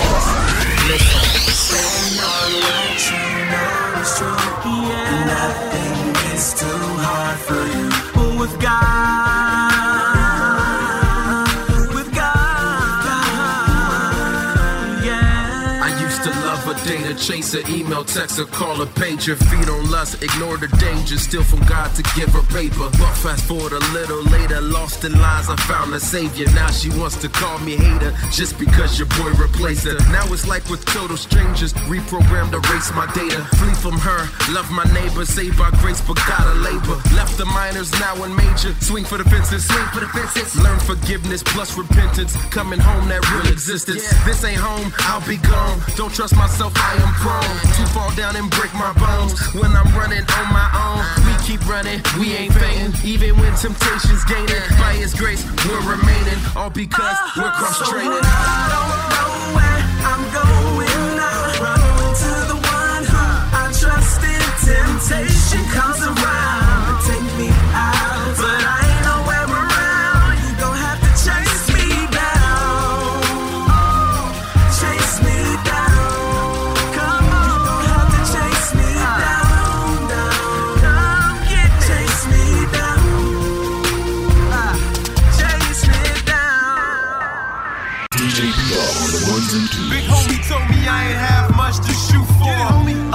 [5.26, 6.66] Nothing is too
[7.04, 7.88] hard for you.
[8.38, 8.97] With God,
[17.18, 19.36] data chaser, email, text, or call a pager.
[19.36, 22.88] Feed on lust, ignore the danger, steal from God to give her paper.
[22.98, 26.46] But fast forward a little later, lost in lies, I found a savior.
[26.54, 29.98] Now she wants to call me hater just because your boy replaced her.
[30.12, 33.44] Now it's like with total strangers, reprogrammed, erase my data.
[33.56, 34.20] Flee from her,
[34.52, 36.96] love my neighbor, saved by grace, but gotta labor.
[37.14, 38.74] Left the minors, now in major.
[38.80, 40.56] Swing for the fences, swing for the fences.
[40.62, 42.36] Learn forgiveness plus repentance.
[42.50, 44.02] Coming home, that real existence.
[44.24, 45.80] This ain't home, I'll be gone.
[45.96, 49.38] Don't trust myself, I am prone to fall down and break my bones.
[49.54, 52.94] When I'm running on my own, we keep running, we ain't fainting.
[53.04, 56.38] Even when temptation's gaining, by His grace, we're remaining.
[56.56, 58.24] All because we're ah, cross training.
[60.04, 61.62] I'm going now.
[61.62, 63.24] Run to the one who
[63.62, 64.44] I trust in.
[64.68, 66.67] Temptation comes around,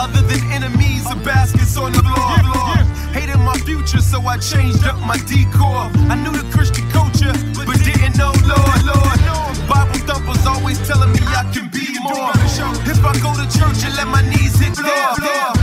[0.04, 2.76] Other than enemies or baskets on the floor.
[3.16, 5.88] Hated my future, so I changed up my decor.
[6.12, 7.32] I knew the Christian culture,
[7.64, 9.20] but didn't know Lord, Lord.
[9.64, 12.36] Bible thumpers always telling me I can be more.
[12.84, 15.56] If I go to church and let my knees hit the floor.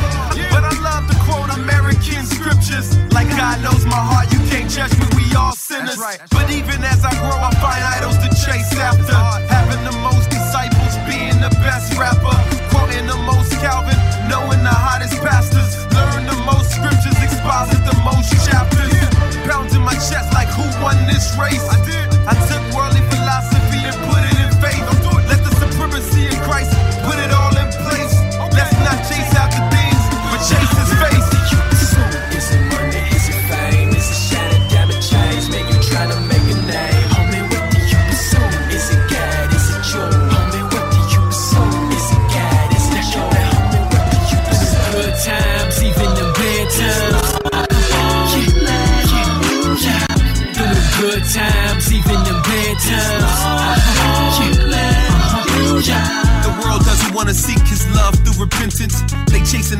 [0.49, 2.97] But I love to quote American scriptures.
[3.13, 6.01] Like God knows my heart, you can't judge me, we all sinners.
[6.33, 9.21] But even as I grow, I find idols to chase after.
[9.53, 12.33] Having the most disciples, being the best rapper.
[12.73, 13.93] Quoting the most Calvin,
[14.71, 15.75] the hottest pastors.
[15.95, 18.95] Learn the most scriptures, exposit the most chapters.
[19.49, 21.90] Pounding my chest like who won this race?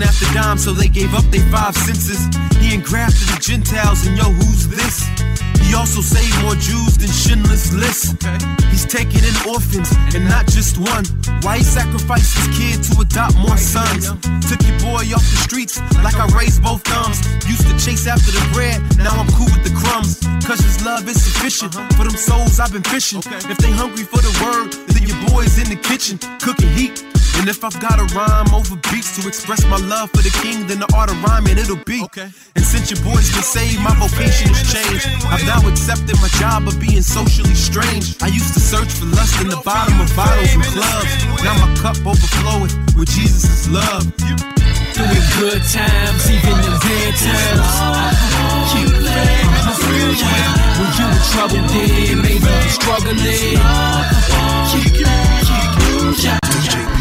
[0.01, 2.25] Chasing after dimes, so they gave up their five senses.
[2.57, 5.05] He engrafted the Gentiles, and yo, who's this?
[5.61, 8.23] He also saved more Jews than Schindler's List.
[8.71, 11.05] He's taking in orphans, and not just one.
[11.43, 14.09] Why he sacrificed his kid to adopt more sons?
[14.49, 17.21] Took your boy off the streets like I raised both thumbs.
[17.47, 20.21] Used to chase after the bread, now I'm cool with the crumbs.
[20.47, 21.89] Cause his love is sufficient uh-huh.
[21.97, 23.21] for them souls I've been fishing.
[23.27, 27.05] If they hungry for the word, then your boy's in the kitchen, cooking heat.
[27.39, 30.67] And if I've got a rhyme over beats to express my love for the king,
[30.67, 32.03] then the art of rhyming it'll be.
[32.11, 32.29] Okay.
[32.57, 35.07] And since your boys can say my vocation has changed.
[35.31, 38.21] I've now accepted my job of being socially strange.
[38.23, 41.13] I used to search for lust in the bottom of bottles and clubs.
[41.45, 44.05] Now my cup overflowing with Jesus' love.
[44.17, 48.21] Doing good times, even in bad times.
[48.73, 49.51] Keep playing.
[50.81, 53.61] When you in trouble, then maybe you struggling.
[54.71, 55.30] Keep, keep,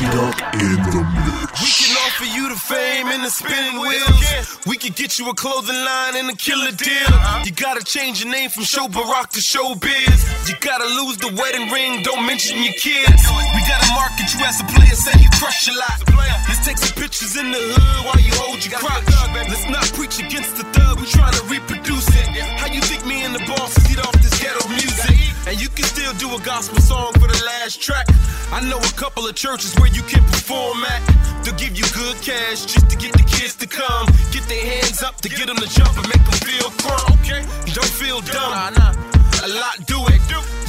[0.09, 4.57] We can offer you the fame and the spinning wheels.
[4.65, 7.13] We can get you a clothing line and a killer deal.
[7.45, 10.49] You gotta change your name from Show Barack to Showbiz.
[10.49, 13.21] You gotta lose the wedding ring, don't mention your kids.
[13.53, 16.01] We gotta market you as a player, say you crush a lot.
[16.49, 19.05] Let's take some pictures in the hood while you hold your crotch.
[19.45, 22.25] Let's not preach against the thug, we trying to reproduce it.
[22.57, 25.08] How you think me and the bosses eat off this ghetto music?
[25.47, 28.07] And you can still do a gospel song for the last track.
[28.51, 31.01] I know a couple of churches where you can perform at.
[31.43, 34.07] They'll give you good cash just to get the kids to come.
[34.31, 37.19] Get their hands up to get them to jump and make them feel crunk.
[37.21, 37.41] Okay?
[37.73, 39.18] Don't feel dumb.
[39.41, 40.19] A lot do it.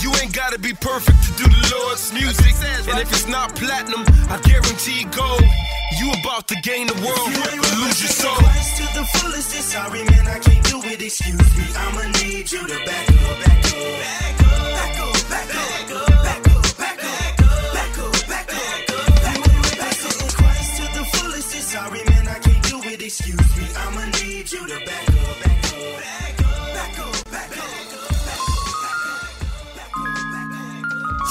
[0.02, 2.54] You ain't gotta be perfect to do the Lord's music.
[2.88, 5.42] And if it's not platinum, I guarantee gold.
[5.98, 8.36] You about to gain the world, or lose your soul.
[8.36, 11.02] To the fullest, it's sorry, man, I can't do it.
[11.02, 16.46] Excuse me, I'ma need you to back up, back up, back up, back up, back
[16.48, 19.18] up, back up, back up, back up, back up, back up,
[19.82, 20.30] back up.
[20.38, 23.02] Christ to the fullest, it's sorry, man, I can't do it.
[23.02, 25.09] Excuse me, I'ma need you to back up,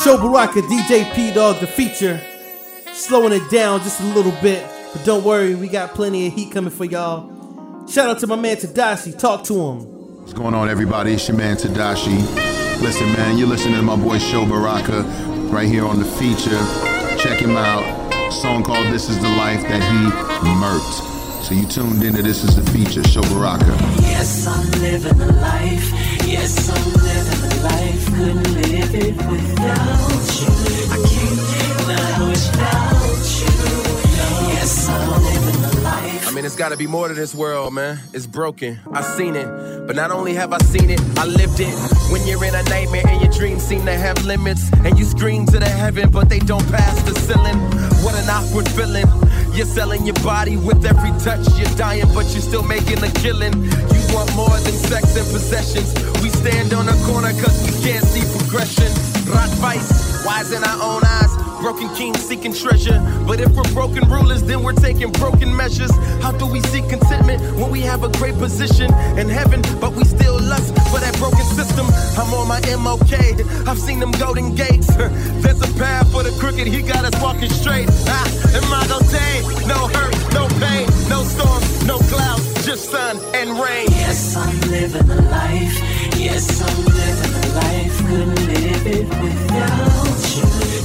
[0.03, 2.21] Sho Baraka, DJ P Dog, the feature.
[2.93, 4.65] Slowing it down just a little bit.
[4.93, 7.85] But don't worry, we got plenty of heat coming for y'all.
[7.85, 9.19] Shout out to my man Tedashii.
[9.19, 9.79] Talk to him.
[10.21, 11.15] What's going on, everybody?
[11.15, 12.81] It's your man Tedashii.
[12.81, 15.03] Listen, man, you're listening to my boy Sho Baraka
[15.51, 16.59] right here on the feature.
[17.17, 17.83] Check him out.
[18.13, 21.43] A song called This Is the Life that he murked.
[21.43, 23.65] So you tuned into This Is the Feature, Sho Baraka.
[24.01, 26.08] Yes, I'm living a life.
[36.27, 37.99] I mean, it's gotta be more to this world, man.
[38.13, 38.79] It's broken.
[38.93, 39.47] I've seen it.
[39.87, 41.73] But not only have I seen it, I lived it.
[42.11, 45.47] When you're in a nightmare and your dreams seem to have limits, and you scream
[45.47, 47.57] to the heaven, but they don't pass the ceiling.
[48.03, 49.07] What an awkward feeling.
[49.55, 51.47] You're selling your body with every touch.
[51.57, 53.63] You're dying, but you're still making a killing.
[53.63, 55.93] You want more than sex and possessions.
[56.21, 58.91] We stand on a corner cause we can't see progression.
[59.31, 61.33] Rat vice, wise in our own eyes.
[61.61, 62.99] Broken kings seeking treasure.
[63.27, 65.91] But if we're broken rulers, then we're taking broken measures.
[66.21, 70.05] How do we seek contentment when we have a great position in heaven, but we
[70.05, 71.85] still lust for that broken system?
[72.17, 73.11] I'm on my MOK.
[73.67, 74.87] I've seen them golden gates.
[75.43, 77.89] There's a path for the crooked, he got us walking straight.
[78.07, 83.87] Ah, Imago Dei, no hurt, no pain, no storm, no clouds, just sun and rain.
[83.89, 85.75] Yes, I'm living a life.
[86.19, 87.97] Yes, I'm living a life.
[87.97, 90.78] Couldn't live it without you.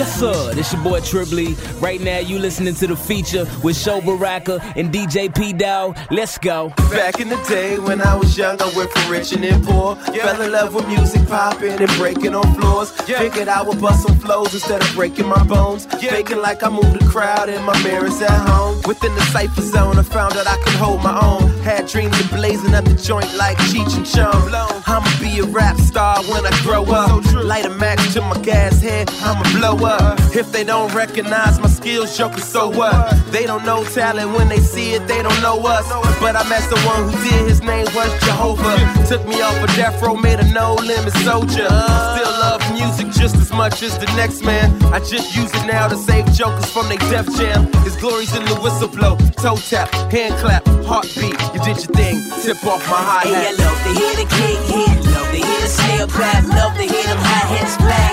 [0.00, 0.04] I.
[0.04, 0.54] Yes, sir.
[0.54, 1.54] This your boy Trip Lee.
[1.78, 5.96] Right now, you listening to the feature with Sho Baraka and DJ P Dog.
[6.10, 6.70] Let's go.
[6.90, 9.96] Back in the day when I was young, I went from rich and then poor.
[9.96, 12.90] Fell in love with music popping and breaking on floors.
[12.92, 15.86] Figured I would bust some flows instead of breaking my bones.
[15.86, 18.80] Faking like I moved the crowd and my mirrors at home.
[18.86, 21.48] Within the cypher zone, I found that I could hold my own.
[21.62, 24.48] Had dreams of blazing up the joint like Cheech and Chong.
[24.86, 27.24] I'ma be a rap star when I grow up.
[27.44, 29.89] Light a match to my gas head, I'ma blow up.
[30.32, 32.94] If they don't recognize my skills, joker, so what?
[33.32, 35.88] They don't know talent when they see it, they don't know us.
[36.20, 38.78] But I met the one who did, his name was Jehovah.
[39.06, 41.66] Took me off a death row, made a no limit soldier.
[41.66, 44.68] Still love music just as much as the next man.
[44.92, 47.70] I just use it now to save jokers from their death jam.
[47.84, 51.36] His glory's in the whistle blow, toe tap, hand clap, heartbeat.
[51.52, 54.58] You did your thing, tip off my hi Hey, I love to hear the kick
[54.72, 58.12] hit, love to hear the snare clap, love to hear them hi hats play.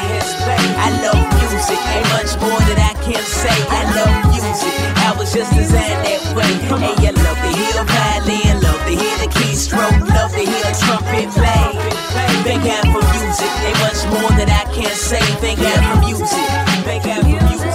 [0.85, 3.57] I love music, ain't much more that I can say.
[3.71, 4.75] I love music,
[5.07, 6.51] I was just designed that way.
[6.75, 10.63] Hey, I love to hear a violin, love to hear the keystroke, love to hear
[10.67, 11.66] a trumpet play.
[12.43, 15.19] Thank God for music, ain't much more that I can say.
[15.43, 16.27] Thank God for music,
[16.87, 17.73] thank God for music.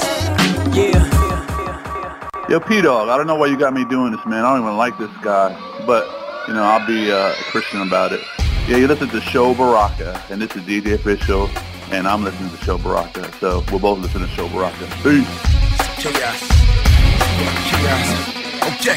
[0.74, 2.48] Yeah.
[2.48, 4.44] Yo, P Dog, I don't know why you got me doing this, man.
[4.44, 5.56] I don't even like this guy,
[5.86, 6.06] but
[6.48, 8.20] you know, I'll be uh, a Christian about it.
[8.68, 11.48] Yeah, you listen to Sho Baraka, and this is DJ Official,
[11.90, 13.30] and I'm listening to Sho Baraka.
[13.38, 14.86] So we're both listening to Sho Baraka.
[15.02, 15.26] Peace.
[15.98, 16.48] Chaos.
[17.70, 18.41] Chaos.
[18.80, 18.96] Yeah.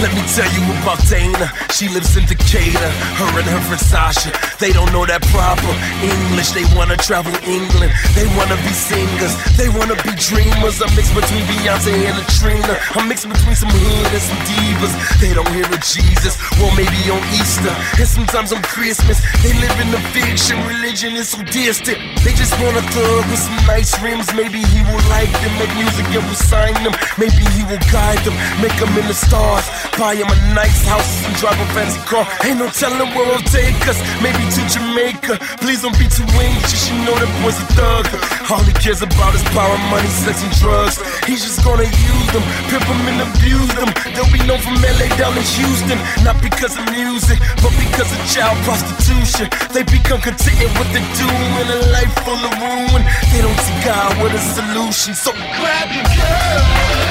[0.00, 1.52] Let me tell you about Dana.
[1.70, 2.90] She lives in Decatur.
[3.18, 4.30] Her and her friend Sasha.
[4.58, 6.50] They don't know that proper English.
[6.56, 7.92] They wanna travel England.
[8.14, 9.34] They wanna be singers.
[9.54, 10.82] They wanna be dreamers.
[10.82, 12.74] I'm mixed between Beyonce and Latrina.
[12.98, 14.92] I'm mixed between some hood and some divas.
[15.20, 16.34] They don't hear of Jesus.
[16.58, 17.74] Well, maybe on Easter.
[17.98, 19.22] And sometimes on Christmas.
[19.44, 20.58] They live in the fiction.
[20.66, 21.98] Religion is so distant.
[22.26, 24.34] They just want a thug with some nice rims.
[24.34, 25.52] Maybe he will like them.
[25.62, 26.94] Make music and will sign them.
[27.18, 28.34] Maybe he will guide them.
[28.60, 29.64] Make them in the stars.
[29.96, 32.26] Buy him a nice house and drive a fancy car.
[32.44, 33.96] Ain't no telling where it'll take us.
[34.20, 35.38] Maybe to Jamaica.
[35.62, 36.90] Please don't be too anxious.
[36.90, 38.04] You know that boy's a thug.
[38.50, 41.00] All he cares about is power, money, sex, and drugs.
[41.24, 43.88] He's just gonna use them, pimp them and abuse them.
[44.12, 45.98] They'll be known from LA down to Houston.
[46.26, 49.48] Not because of music, but because of child prostitution.
[49.72, 53.02] They become content with the doing a life full of ruin.
[53.32, 55.14] They don't see God with a solution.
[55.14, 57.01] So grab your girl.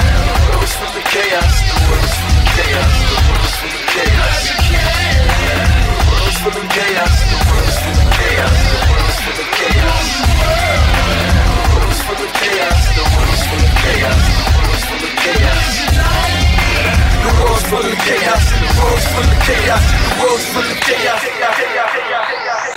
[0.61, 4.45] Rose from the chaos, the rose from the chaos, the rose from the chaos.
[6.05, 10.05] Rose from the chaos, the rose from the chaos, the rose from the chaos.
[11.81, 15.65] Rose from the chaos, the rose from the chaos, the rose from the chaos.
[17.25, 21.25] The rose from the chaos, the rose from the chaos, the rose from the chaos.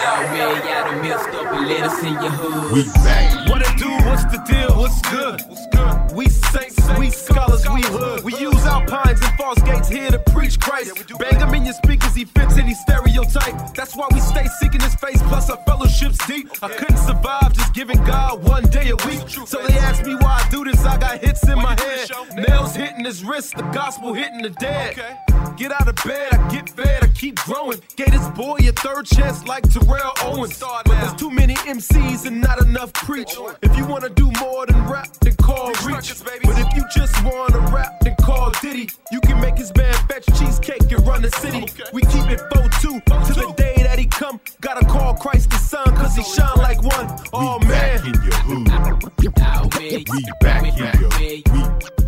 [0.01, 2.73] Y'all real, y'all done messed up and let us in your hood.
[2.73, 3.45] We back.
[3.51, 3.93] What it do?
[4.09, 4.73] What's the deal?
[4.73, 5.45] What's good?
[5.53, 5.94] What's good?
[7.15, 8.25] Scholars, we hood.
[8.25, 9.63] We use alpines and false
[9.95, 10.93] here to preach Christ.
[11.19, 13.75] Bang him in your speakers, he fits any stereotype.
[13.75, 16.49] That's why we stay seeking his face, plus our fellowship's deep.
[16.63, 19.23] I couldn't survive just giving God one day a week.
[19.47, 22.11] So they ask me why I do this, I got hits in my head.
[22.37, 24.97] Nails hitting his wrist, the gospel hitting the dead.
[25.57, 27.81] Get out of bed, I get fed, I keep growing.
[27.97, 30.59] Gave this boy a third chance like Terrell Owens.
[30.59, 33.37] But there's too many MCs and not enough preach.
[33.63, 36.13] If you wanna do more than rap, then call Reach.
[36.25, 38.89] But if you just wanna rap, then call Diddy.
[39.13, 41.61] You can make his band fetch cheesecake and run the city.
[41.93, 44.41] We keep it 4-2 to the day that he come.
[44.61, 47.07] Gotta call Christ the Son, cause he shine like one.
[47.33, 48.01] Oh man.
[49.19, 49.35] We
[50.41, 52.04] back in your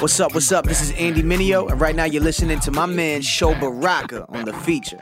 [0.00, 0.64] What's up, what's up?
[0.64, 4.44] This is Andy Mineo, and right now you're listening to my man Sho Baraka on
[4.44, 5.00] the feature.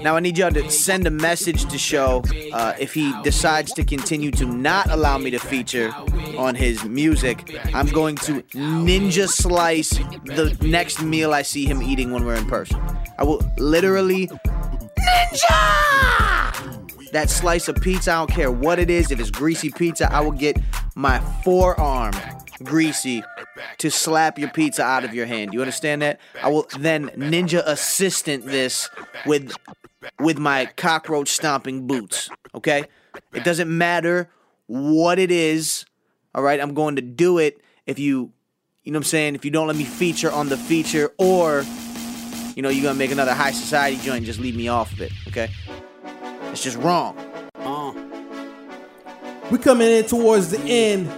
[0.00, 2.22] Now I need y'all to send a message to Sho
[2.54, 5.92] uh, if he decides to continue to not allow me to feature
[6.38, 7.54] on his music.
[7.74, 12.46] I'm going to ninja slice the next meal I see him eating when we're in
[12.46, 12.80] person.
[13.18, 14.28] I will literally
[14.98, 15.94] ninja
[17.12, 18.12] that slice of pizza.
[18.12, 19.10] I don't care what it is.
[19.10, 20.58] If it's greasy pizza, I will get
[20.94, 22.12] my forearm
[22.62, 23.22] greasy
[23.78, 25.52] to slap your pizza out of your hand.
[25.52, 26.20] You understand that?
[26.42, 28.88] I will then ninja assistant this
[29.26, 29.52] with
[30.20, 32.30] with my cockroach stomping boots.
[32.54, 32.84] Okay?
[33.32, 34.30] It doesn't matter
[34.66, 35.84] what it is.
[36.34, 36.60] All right?
[36.60, 38.32] I'm going to do it if you
[38.82, 39.34] you know what I'm saying?
[39.34, 41.64] If you don't let me feature on the feature or
[42.54, 45.12] you know, you're to make another high society joint, just leave me off of it,
[45.26, 45.50] okay?
[46.52, 47.16] It's just wrong.
[49.50, 51.10] We coming in towards the end,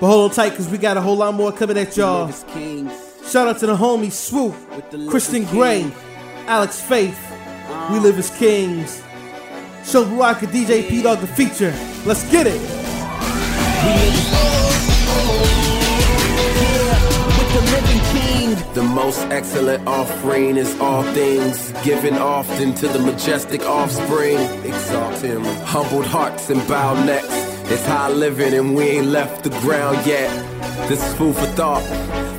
[0.00, 2.30] but hold on tight because we got a whole lot more coming at y'all.
[2.30, 4.54] Shout out to the homie Swoope,
[5.08, 5.90] Christon Gray,
[6.46, 7.18] Alex Faith.
[7.90, 9.02] We live as kings.
[9.84, 11.72] Sho Baraka, DJ P Dog, the feature.
[12.04, 12.60] Let's get it.
[18.74, 24.38] The most excellent offering is all things given often to the majestic offspring.
[24.64, 25.42] Exalt him.
[25.42, 27.47] Humbled hearts and bowed necks.
[27.70, 30.30] It's high living and we ain't left the ground yet.
[30.88, 31.82] This is food for thought,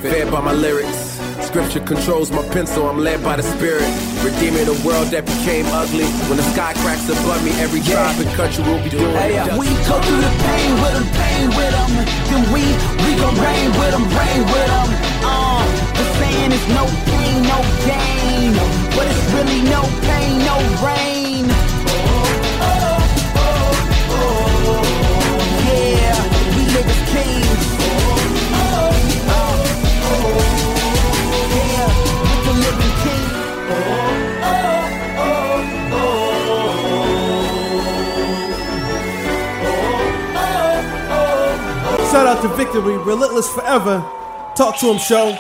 [0.02, 1.20] fed by my lyrics.
[1.46, 3.86] Scripture controls my pencil, I'm led by the spirit.
[4.24, 6.06] Redeeming a world that became ugly.
[6.30, 9.54] When the sky cracks above me, every tribe and country will be doing Hey, it.
[9.58, 11.90] we go through the pain with them, pain with them.
[12.30, 12.64] Then we,
[13.06, 14.88] we gon' rain with them, rain with them.
[15.26, 15.62] Uh,
[15.98, 18.54] the saying is no pain, no gain.
[18.98, 21.29] But it's really no pain, no rain.
[27.12, 27.40] King.
[42.12, 44.04] Shout out to Victory, Relentless Forever.
[44.56, 45.38] Talk to him, show.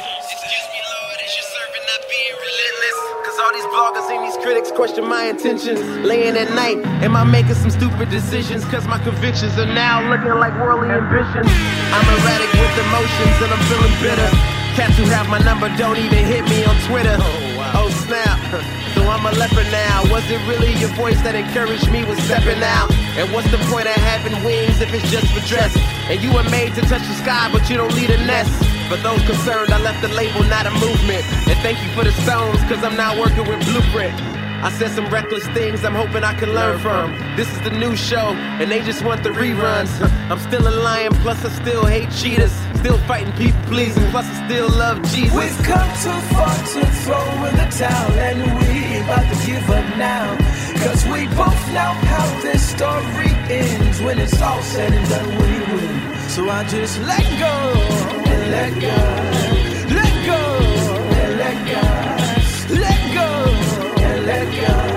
[4.41, 5.79] Critics question my intentions.
[6.05, 8.63] Laying at night, am I making some stupid decisions?
[8.65, 11.47] Cause my convictions are now looking like worldly ambitions.
[11.91, 14.29] I'm erratic with emotions and I'm feeling bitter.
[14.75, 17.15] Cats who have my number don't even hit me on Twitter.
[17.19, 18.39] Oh, oh snap.
[18.95, 20.01] So I'm a leper now.
[20.11, 22.89] Was it really your voice that encouraged me with stepping out?
[23.19, 25.75] And what's the point of having wings if it's just for dress?
[26.07, 28.49] And you were made to touch the sky, but you don't need a nest.
[28.87, 31.27] For those concerned, I left the label, not a movement.
[31.51, 34.15] And thank you for the stones, cause I'm not working with Blueprint.
[34.63, 37.11] I said some reckless things I'm hoping I can learn from.
[37.35, 39.91] This is the new show, and they just want the reruns.
[40.31, 42.53] I'm still a lion, plus I still hate cheaters.
[42.79, 45.35] Still fighting people pleasing, plus I still love Jesus.
[45.35, 49.97] We've come too far to throw in the towel, and we about to give up
[49.97, 50.58] now.
[50.83, 54.01] Cause we both know how this story ends.
[54.01, 56.29] When it's all said and done, we win.
[56.29, 57.55] So I just let go
[58.31, 58.97] and let go.
[59.99, 60.41] Let go
[61.19, 61.83] and let go.
[62.75, 63.29] Let go
[64.03, 64.88] and let go.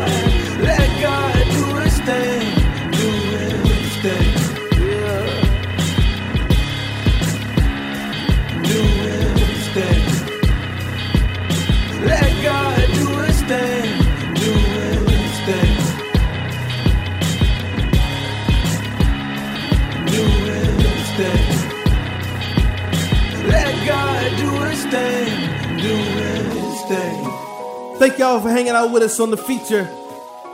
[24.93, 25.27] Thing.
[25.79, 27.25] His thing.
[27.99, 29.89] Thank y'all for hanging out with us on the feature.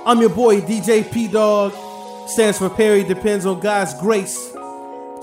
[0.07, 1.73] I'm your boy DJ P Dog.
[2.29, 4.53] Stands for Perry Depends on God's Grace.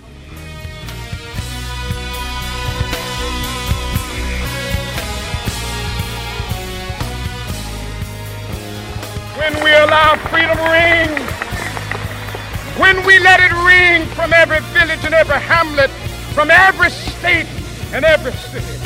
[9.37, 11.11] when we allow freedom ring,
[12.79, 15.91] when we let it ring from every village and every hamlet,
[16.35, 17.49] from every state
[17.93, 18.79] and every city,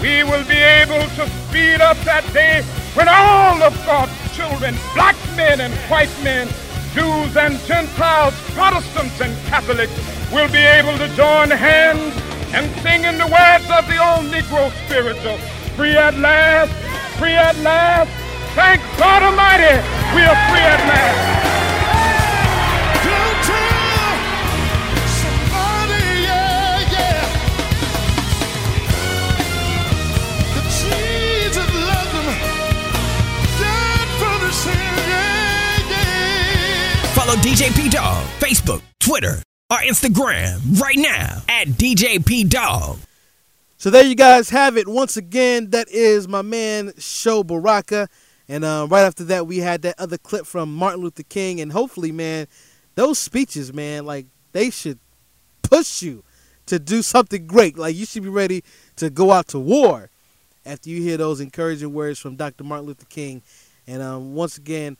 [0.00, 2.62] we will be able to speed up that day
[2.94, 6.48] when all of God's children, black men and white men,
[6.94, 9.92] Jews and Gentiles, Protestants and Catholics,
[10.32, 12.14] will be able to join hands
[12.54, 15.36] and sing in the words of the old Negro spiritual,
[15.76, 16.72] free at last,
[17.18, 18.10] free at last,
[18.58, 19.70] Thank God Almighty,
[20.16, 21.28] we are free at last.
[37.14, 39.40] Follow DJ P Dog, Facebook, Twitter,
[39.70, 42.98] or Instagram right now at DJ P Dog.
[43.76, 44.88] So there you guys have it.
[44.88, 48.08] Once again, that is my man Sho Baraka.
[48.48, 51.60] And uh, right after that, we had that other clip from Martin Luther King.
[51.60, 52.46] And hopefully, man,
[52.94, 54.98] those speeches, man, like they should
[55.62, 56.24] push you
[56.66, 57.76] to do something great.
[57.76, 58.64] Like you should be ready
[58.96, 60.10] to go out to war
[60.64, 62.64] after you hear those encouraging words from Dr.
[62.64, 63.42] Martin Luther King.
[63.86, 64.96] And um, once again,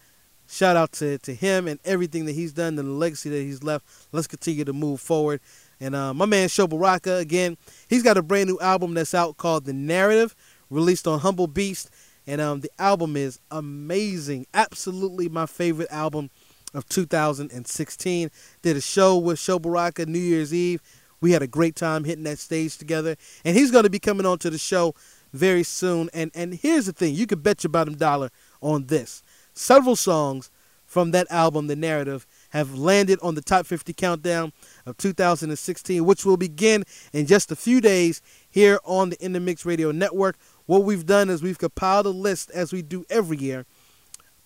[0.49, 3.85] shout out to, to him and everything that he's done the legacy that he's left.
[4.13, 5.41] Let's continue to move forward.
[5.81, 7.57] And uh, my man Sho Baraka, again,
[7.89, 10.35] he's got a brand new album that's out called The Narrative,
[10.71, 11.91] released on Humble Beast.
[12.29, 14.47] And um, the album is amazing.
[14.53, 16.29] Absolutely my favorite album
[16.75, 18.31] of 2016.
[18.61, 20.83] Did a show with Sho Baraka New Year's Eve.
[21.23, 23.17] We had a great time hitting that stage together.
[23.47, 24.95] And he's going to be coming on to the show
[25.33, 26.11] very soon.
[26.13, 28.29] And and here's the thing, you could bet your bottom dollar
[28.61, 29.23] on this.
[29.55, 30.51] Several songs
[30.85, 34.53] from that album, The Narrative, have landed on the top 50 countdown
[34.87, 39.41] of 2016, which will begin in just a few days here on the In the
[39.41, 40.37] Mix Radio Network.
[40.69, 43.65] What we've done is we've compiled a list as we do every year.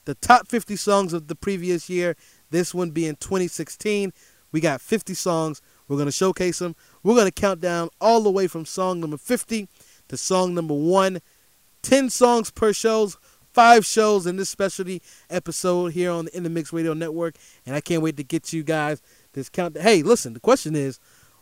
[0.05, 2.15] The top 50 songs of the previous year,
[2.49, 4.13] this one being 2016.
[4.53, 5.61] We got 50 songs.
[5.89, 6.77] We're going to showcase them.
[7.03, 9.67] We're going to count down all the way from song number 50
[10.07, 11.21] to song number 1.
[11.83, 13.17] 10 songs per shows,
[13.53, 17.35] five shows in this specialty episode here on the In the Mix Radio Network.
[17.67, 19.03] And I can't wait to get you guys
[19.33, 19.77] this count.
[19.77, 21.01] Hey, listen, the question is,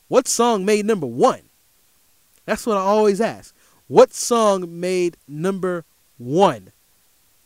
[0.09, 1.43] what song made number one?
[2.47, 3.55] That's what I always ask.
[3.91, 5.85] What song made number
[6.17, 6.71] one?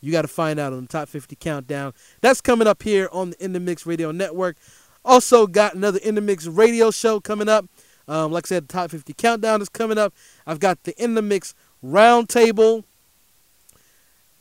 [0.03, 1.95] You got to find out on the top 50 countdown.
[2.21, 4.59] That's coming up here on the In the Mix Radio Network.
[5.07, 7.65] Also, got another In the Mix radio show coming up.
[8.07, 10.13] Um, like I said, the top 50 countdown is coming up.
[10.47, 12.85] I've got the In the Mix roundtable.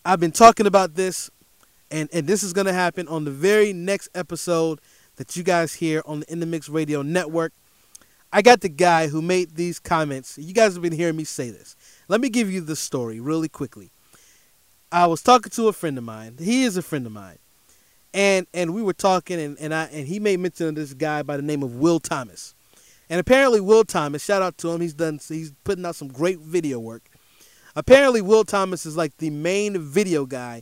[0.04, 1.32] I've been talking about this,
[1.90, 4.82] and, and this is going to happen on the very next episode
[5.16, 7.54] that you guys hear on the In the Mix Radio Network.
[8.34, 10.40] I got the guy who made these comments.
[10.40, 11.78] You guys have been hearing me say this.
[12.08, 13.92] Let me give you the story really quickly.
[14.92, 16.38] I was talking to a friend of mine.
[16.40, 17.40] He is a friend of mine.
[18.14, 21.24] And and we were talking and, and I and he made mention of this guy
[21.24, 22.54] by the name of Will Thomas.
[23.10, 26.40] And apparently Will Thomas, shout out to him, he's done he's putting out some great
[26.40, 27.10] video work.
[27.76, 30.62] Apparently Will Thomas is like the main video guy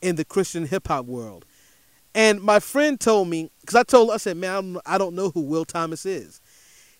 [0.00, 1.44] in the Christian hip hop world.
[2.14, 5.14] And my friend told me, because I told I said, man, I don't, I don't
[5.14, 6.40] know who Will Thomas is.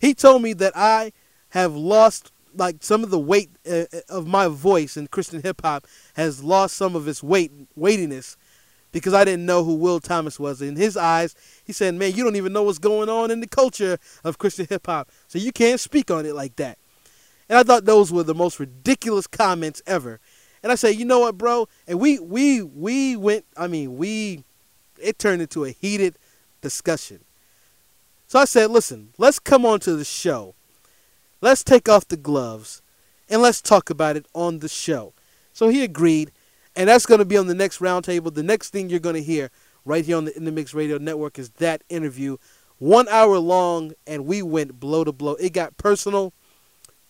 [0.01, 1.13] He told me that I
[1.51, 5.87] have lost like some of the weight uh, of my voice in Christian hip hop
[6.15, 8.37] has lost some of its weight weightiness
[8.93, 10.61] because I didn't know who Will Thomas was.
[10.63, 11.35] In his eyes,
[11.65, 14.67] he said, "Man, you don't even know what's going on in the culture of Christian
[14.69, 16.79] hip hop, so you can't speak on it like that."
[17.49, 20.21] And I thought those were the most ridiculous comments ever.
[20.63, 23.45] And I said, "You know what, bro?" And we we we went.
[23.57, 24.45] I mean, we
[25.01, 26.17] it turned into a heated
[26.61, 27.21] discussion.
[28.29, 30.55] So I said, "Listen, let's come on to the show."
[31.43, 32.83] Let's take off the gloves
[33.29, 35.13] and let's talk about it on the show.
[35.53, 36.31] So he agreed,
[36.77, 38.33] and that's going to be on the next roundtable.
[38.33, 39.51] The next thing you're going to hear
[39.85, 42.37] right here on the In the Mix Radio Network is that interview,
[42.79, 45.35] one hour long, and we went blow to blow.
[45.35, 46.33] It got personal.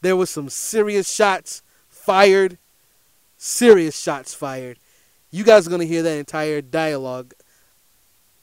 [0.01, 2.57] There was some serious shots fired,
[3.37, 4.79] serious shots fired.
[5.31, 7.35] You guys are going to hear that entire dialogue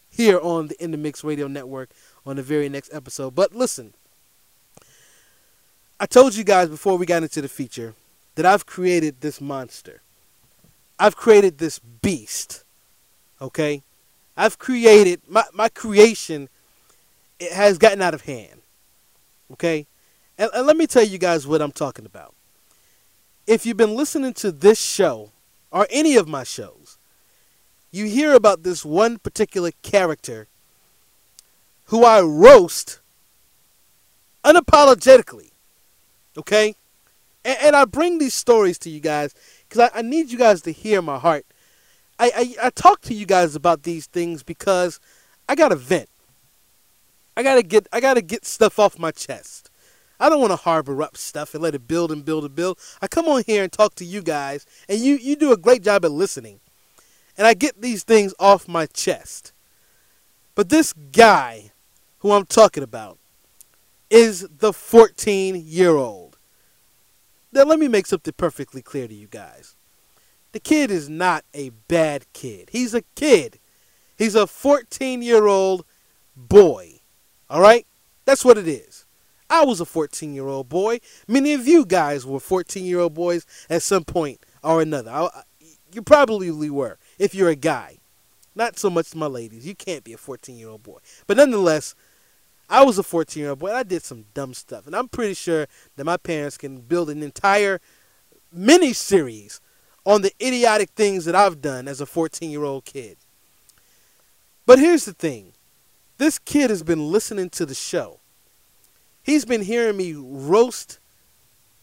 [0.07, 1.89] here on the In the Mix Radio Network
[2.27, 3.33] on the very next episode.
[3.33, 3.95] But listen,
[5.99, 7.93] I told you guys before we got into the feature
[8.35, 10.01] that I've created this monster.
[10.97, 12.63] I've created this beast.
[13.41, 13.83] Okay?
[14.37, 16.47] I've created my, my creation
[17.39, 18.61] it has gotten out of hand.
[19.51, 19.87] Okay?
[20.37, 22.33] And, and let me tell you guys what I'm talking about.
[23.47, 25.31] If you've been listening to this show
[25.71, 26.97] or any of my shows,
[27.91, 30.47] you hear about this one particular character
[31.85, 32.99] who I roast
[34.45, 35.51] unapologetically.
[36.39, 36.75] Okay?
[37.45, 39.33] And, and I bring these stories to you guys
[39.67, 41.45] because I, I, need you guys to hear my heart.
[42.17, 44.99] I, I, I talk to you guys about these things because
[45.47, 46.09] I got to vent.
[47.39, 49.71] I gotta get I gotta get stuff off my chest.
[50.19, 52.77] I don't want to harbor up stuff and let it build and build and build.
[53.01, 55.81] I come on here and talk to you guys, and you you do a great
[55.81, 56.59] job at listening,
[57.37, 59.53] and I get these things off my chest.
[60.53, 61.71] But this guy,
[62.17, 63.17] who I'm talking about,
[64.09, 66.28] is the 14 year old.
[67.51, 69.75] Now, let me make something perfectly clear to you guys.
[70.51, 72.69] The kid is not a bad kid.
[72.71, 73.59] He's a kid.
[74.17, 75.85] He's a 14 year old
[76.35, 76.99] boy.
[77.49, 77.85] All right?
[78.25, 79.05] That's what it is.
[79.49, 80.99] I was a 14 year old boy.
[81.27, 85.11] Many of you guys were 14 year old boys at some point or another.
[85.11, 85.29] I,
[85.91, 87.97] you probably were if you're a guy.
[88.55, 89.65] Not so much my ladies.
[89.65, 90.99] You can't be a 14 year old boy.
[91.27, 91.95] But nonetheless,
[92.69, 93.69] I was a 14 year old boy.
[93.69, 94.85] And I did some dumb stuff.
[94.85, 97.81] And I'm pretty sure that my parents can build an entire
[98.51, 99.59] mini series
[100.05, 103.17] on the idiotic things that I've done as a 14 year old kid.
[104.65, 105.53] But here's the thing
[106.17, 108.19] this kid has been listening to the show.
[109.23, 110.99] He's been hearing me roast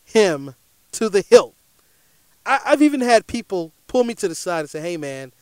[0.05, 0.55] him
[0.93, 1.55] to the hilt.
[2.45, 5.32] I, have even had people pull me to the side and say, "Hey, man,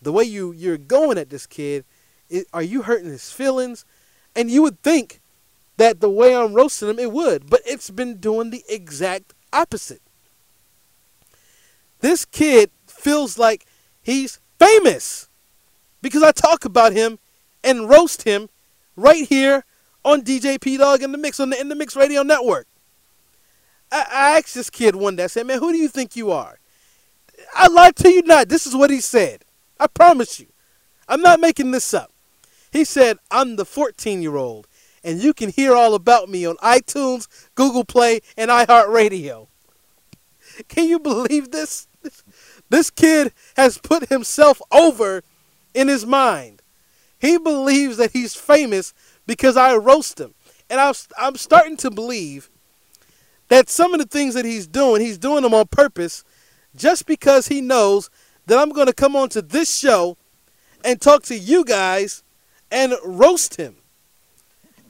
[0.00, 1.84] the way you you're going at this kid,
[2.30, 3.84] it, are you hurting his feelings?"
[4.36, 5.20] And you would think
[5.78, 10.02] that the way I'm roasting him, it would, but it's been doing the exact opposite.
[12.00, 13.66] This kid feels like
[14.02, 15.28] he's famous
[16.02, 17.18] because I talk about him
[17.64, 18.48] and roast him
[18.94, 19.64] right here
[20.04, 22.66] on DJ P Dog in the Mix on the In the Mix Radio Network.
[23.90, 26.30] I, I asked this kid one day, I said, Man, who do you think you
[26.30, 26.58] are?
[27.54, 28.48] I lied to you not.
[28.48, 29.44] This is what he said.
[29.80, 30.46] I promise you.
[31.08, 32.12] I'm not making this up.
[32.72, 34.66] He said, I'm the 14 year old,
[35.04, 39.48] and you can hear all about me on iTunes, Google Play, and iHeartRadio.
[40.68, 41.88] Can you believe this?
[42.68, 45.22] This kid has put himself over
[45.74, 46.62] in his mind.
[47.18, 48.92] He believes that he's famous
[49.26, 50.34] because I roast him.
[50.68, 52.50] And I, I'm starting to believe
[53.48, 56.24] that some of the things that he's doing, he's doing them on purpose
[56.74, 58.10] just because he knows
[58.46, 60.16] that I'm going to come onto this show
[60.84, 62.22] and talk to you guys
[62.70, 63.76] and roast him.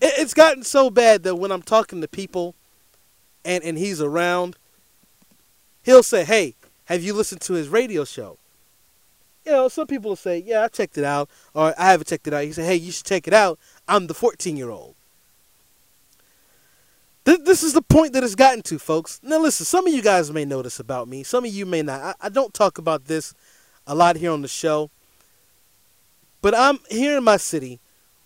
[0.01, 2.55] It's gotten so bad that when I'm talking to people
[3.45, 4.57] and, and he's around,
[5.85, 6.55] he'll say, Hey,
[6.87, 8.39] have you listened to his radio show?
[9.45, 12.27] You know, some people will say, Yeah, I checked it out, or I haven't checked
[12.27, 12.45] it out.
[12.45, 13.59] He said, Hey, you should check it out.
[13.89, 14.95] I'm the 14 year old.
[17.25, 19.19] This is the point that it's gotten to, folks.
[19.21, 21.83] Now, listen, some of you guys may know this about me, some of you may
[21.83, 22.01] not.
[22.01, 23.35] I, I don't talk about this
[23.85, 24.91] a lot here on the show.
[26.47, 27.81] But I'm here in my city.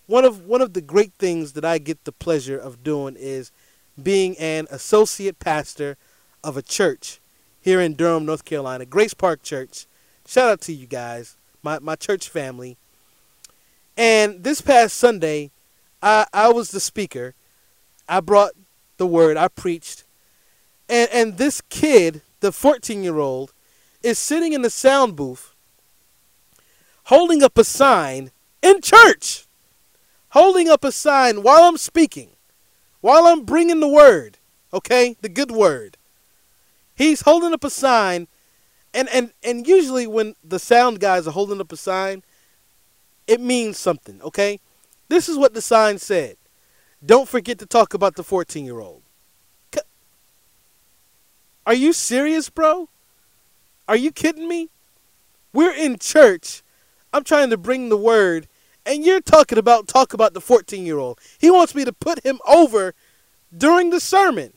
[0.07, 3.51] One of one of the great things that I get the pleasure of doing is
[4.03, 5.97] being an associate pastor
[6.45, 7.19] of a church
[7.63, 9.87] here in Durham, North Carolina, Grace Park Church.
[10.27, 12.77] Shout out to you guys, my, my church family.
[13.97, 15.51] And this past Sunday,
[16.03, 17.35] I, I was the speaker.
[18.07, 18.53] I brought
[18.99, 20.05] the word, I preached.
[20.91, 23.55] And, and this kid, the 14 year old,
[24.03, 25.55] is sitting in the sound booth
[27.11, 28.31] holding up a sign
[28.63, 29.47] in church,
[30.29, 32.31] holding up a sign while I'm speaking,
[33.01, 34.39] while I'm bringing the word,
[34.73, 35.97] okay, the good word.
[36.95, 38.29] He's holding up a sign,
[38.95, 42.23] and and and usually when the sound guys are holding up a sign,
[43.27, 44.23] it means something.
[44.23, 44.61] Okay,
[45.09, 46.37] this is what the sign said.
[47.05, 49.03] Don't forget to talk about the 14 year old.
[51.67, 52.89] Are you serious, bro?
[53.89, 54.69] Are you kidding me?
[55.53, 56.63] We're in church.
[57.13, 58.49] I'm trying to bring the word,
[58.87, 61.19] and you're talking about talk about the 14 year old.
[61.39, 62.95] He wants me to put him over
[63.57, 64.53] during the sermon.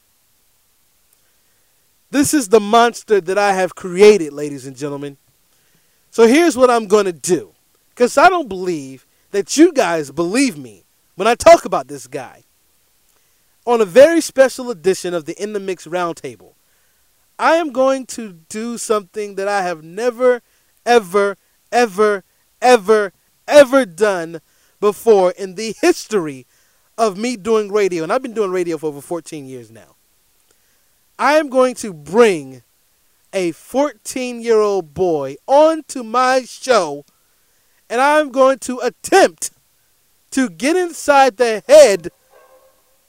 [2.12, 5.18] This is the monster that I have created, ladies and gentlemen.
[6.12, 7.54] So here's what I'm going to do.
[7.90, 10.84] Because I don't believe that you guys believe me
[11.16, 12.44] when I talk about this guy.
[13.66, 16.54] On a very special edition of the In the Mix Roundtable,
[17.40, 20.42] I am going to do something that I have never,
[20.86, 21.38] ever,
[21.72, 22.24] ever,
[22.64, 23.14] ever,
[23.48, 24.42] ever done
[24.80, 26.48] before in the history
[26.98, 28.02] of me doing radio.
[28.02, 29.96] And I've been doing radio for over 14 years now.
[31.20, 32.64] I am going to bring
[33.32, 37.06] a 14 year old boy onto my show
[37.90, 39.52] and I'm going to attempt
[40.32, 42.10] to get inside the head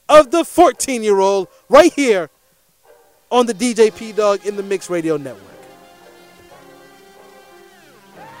[0.07, 2.29] of the 14 year old right here
[3.31, 5.54] on the DJ P Dog in the Mix Radio Network.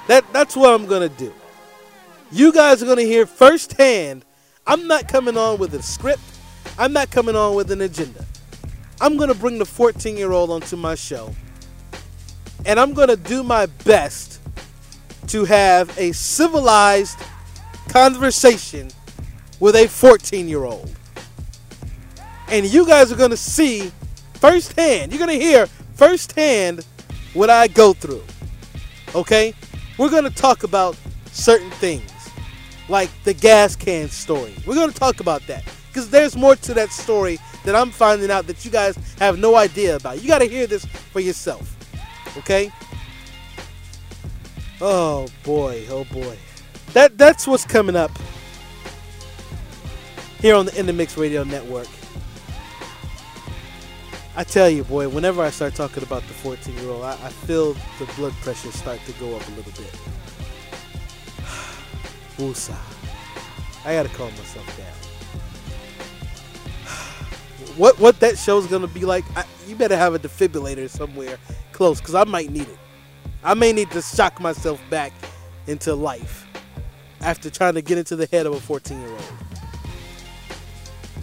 [0.07, 1.33] That that's what I'm gonna do.
[2.31, 4.25] You guys are gonna hear firsthand.
[4.67, 6.21] I'm not coming on with a script.
[6.77, 8.25] I'm not coming on with an agenda.
[9.01, 11.33] I'm gonna bring the 14 year old onto my show,
[12.65, 14.39] and I'm gonna do my best
[15.27, 17.19] to have a civilized
[17.89, 18.89] conversation
[19.59, 20.91] with a 14 year old.
[22.49, 23.91] And you guys are gonna see
[24.35, 25.11] firsthand.
[25.11, 26.85] You're to hear firsthand
[27.33, 28.23] what I go through.
[29.15, 29.53] Okay?
[29.97, 30.97] We're going to talk about
[31.31, 32.11] certain things,
[32.89, 34.53] like the gas can story.
[34.65, 38.29] We're going to talk about that because there's more to that story that I'm finding
[38.29, 40.21] out that you guys have no idea about.
[40.21, 41.75] You got to hear this for yourself.
[42.37, 42.71] Okay?
[44.81, 46.37] Oh boy, oh boy.
[46.93, 48.11] That that's what's coming up
[50.39, 51.87] here on the In the Mix Radio Network.
[54.37, 57.29] I tell you, boy, whenever I start talking about the 14 year old, I, I,
[57.29, 59.93] feel the blood pressure start to go up a little bit.
[62.37, 62.75] Woosah.
[63.85, 64.87] I gotta calm myself down.
[67.77, 69.23] what what that show's gonna be like?
[69.37, 71.37] I, you better have a defibrillator somewhere
[71.71, 72.77] close, cause I might need it.
[73.41, 75.13] I may need to shock myself back
[75.67, 76.45] into life
[77.21, 79.33] after trying to get into the head of a 14 year old.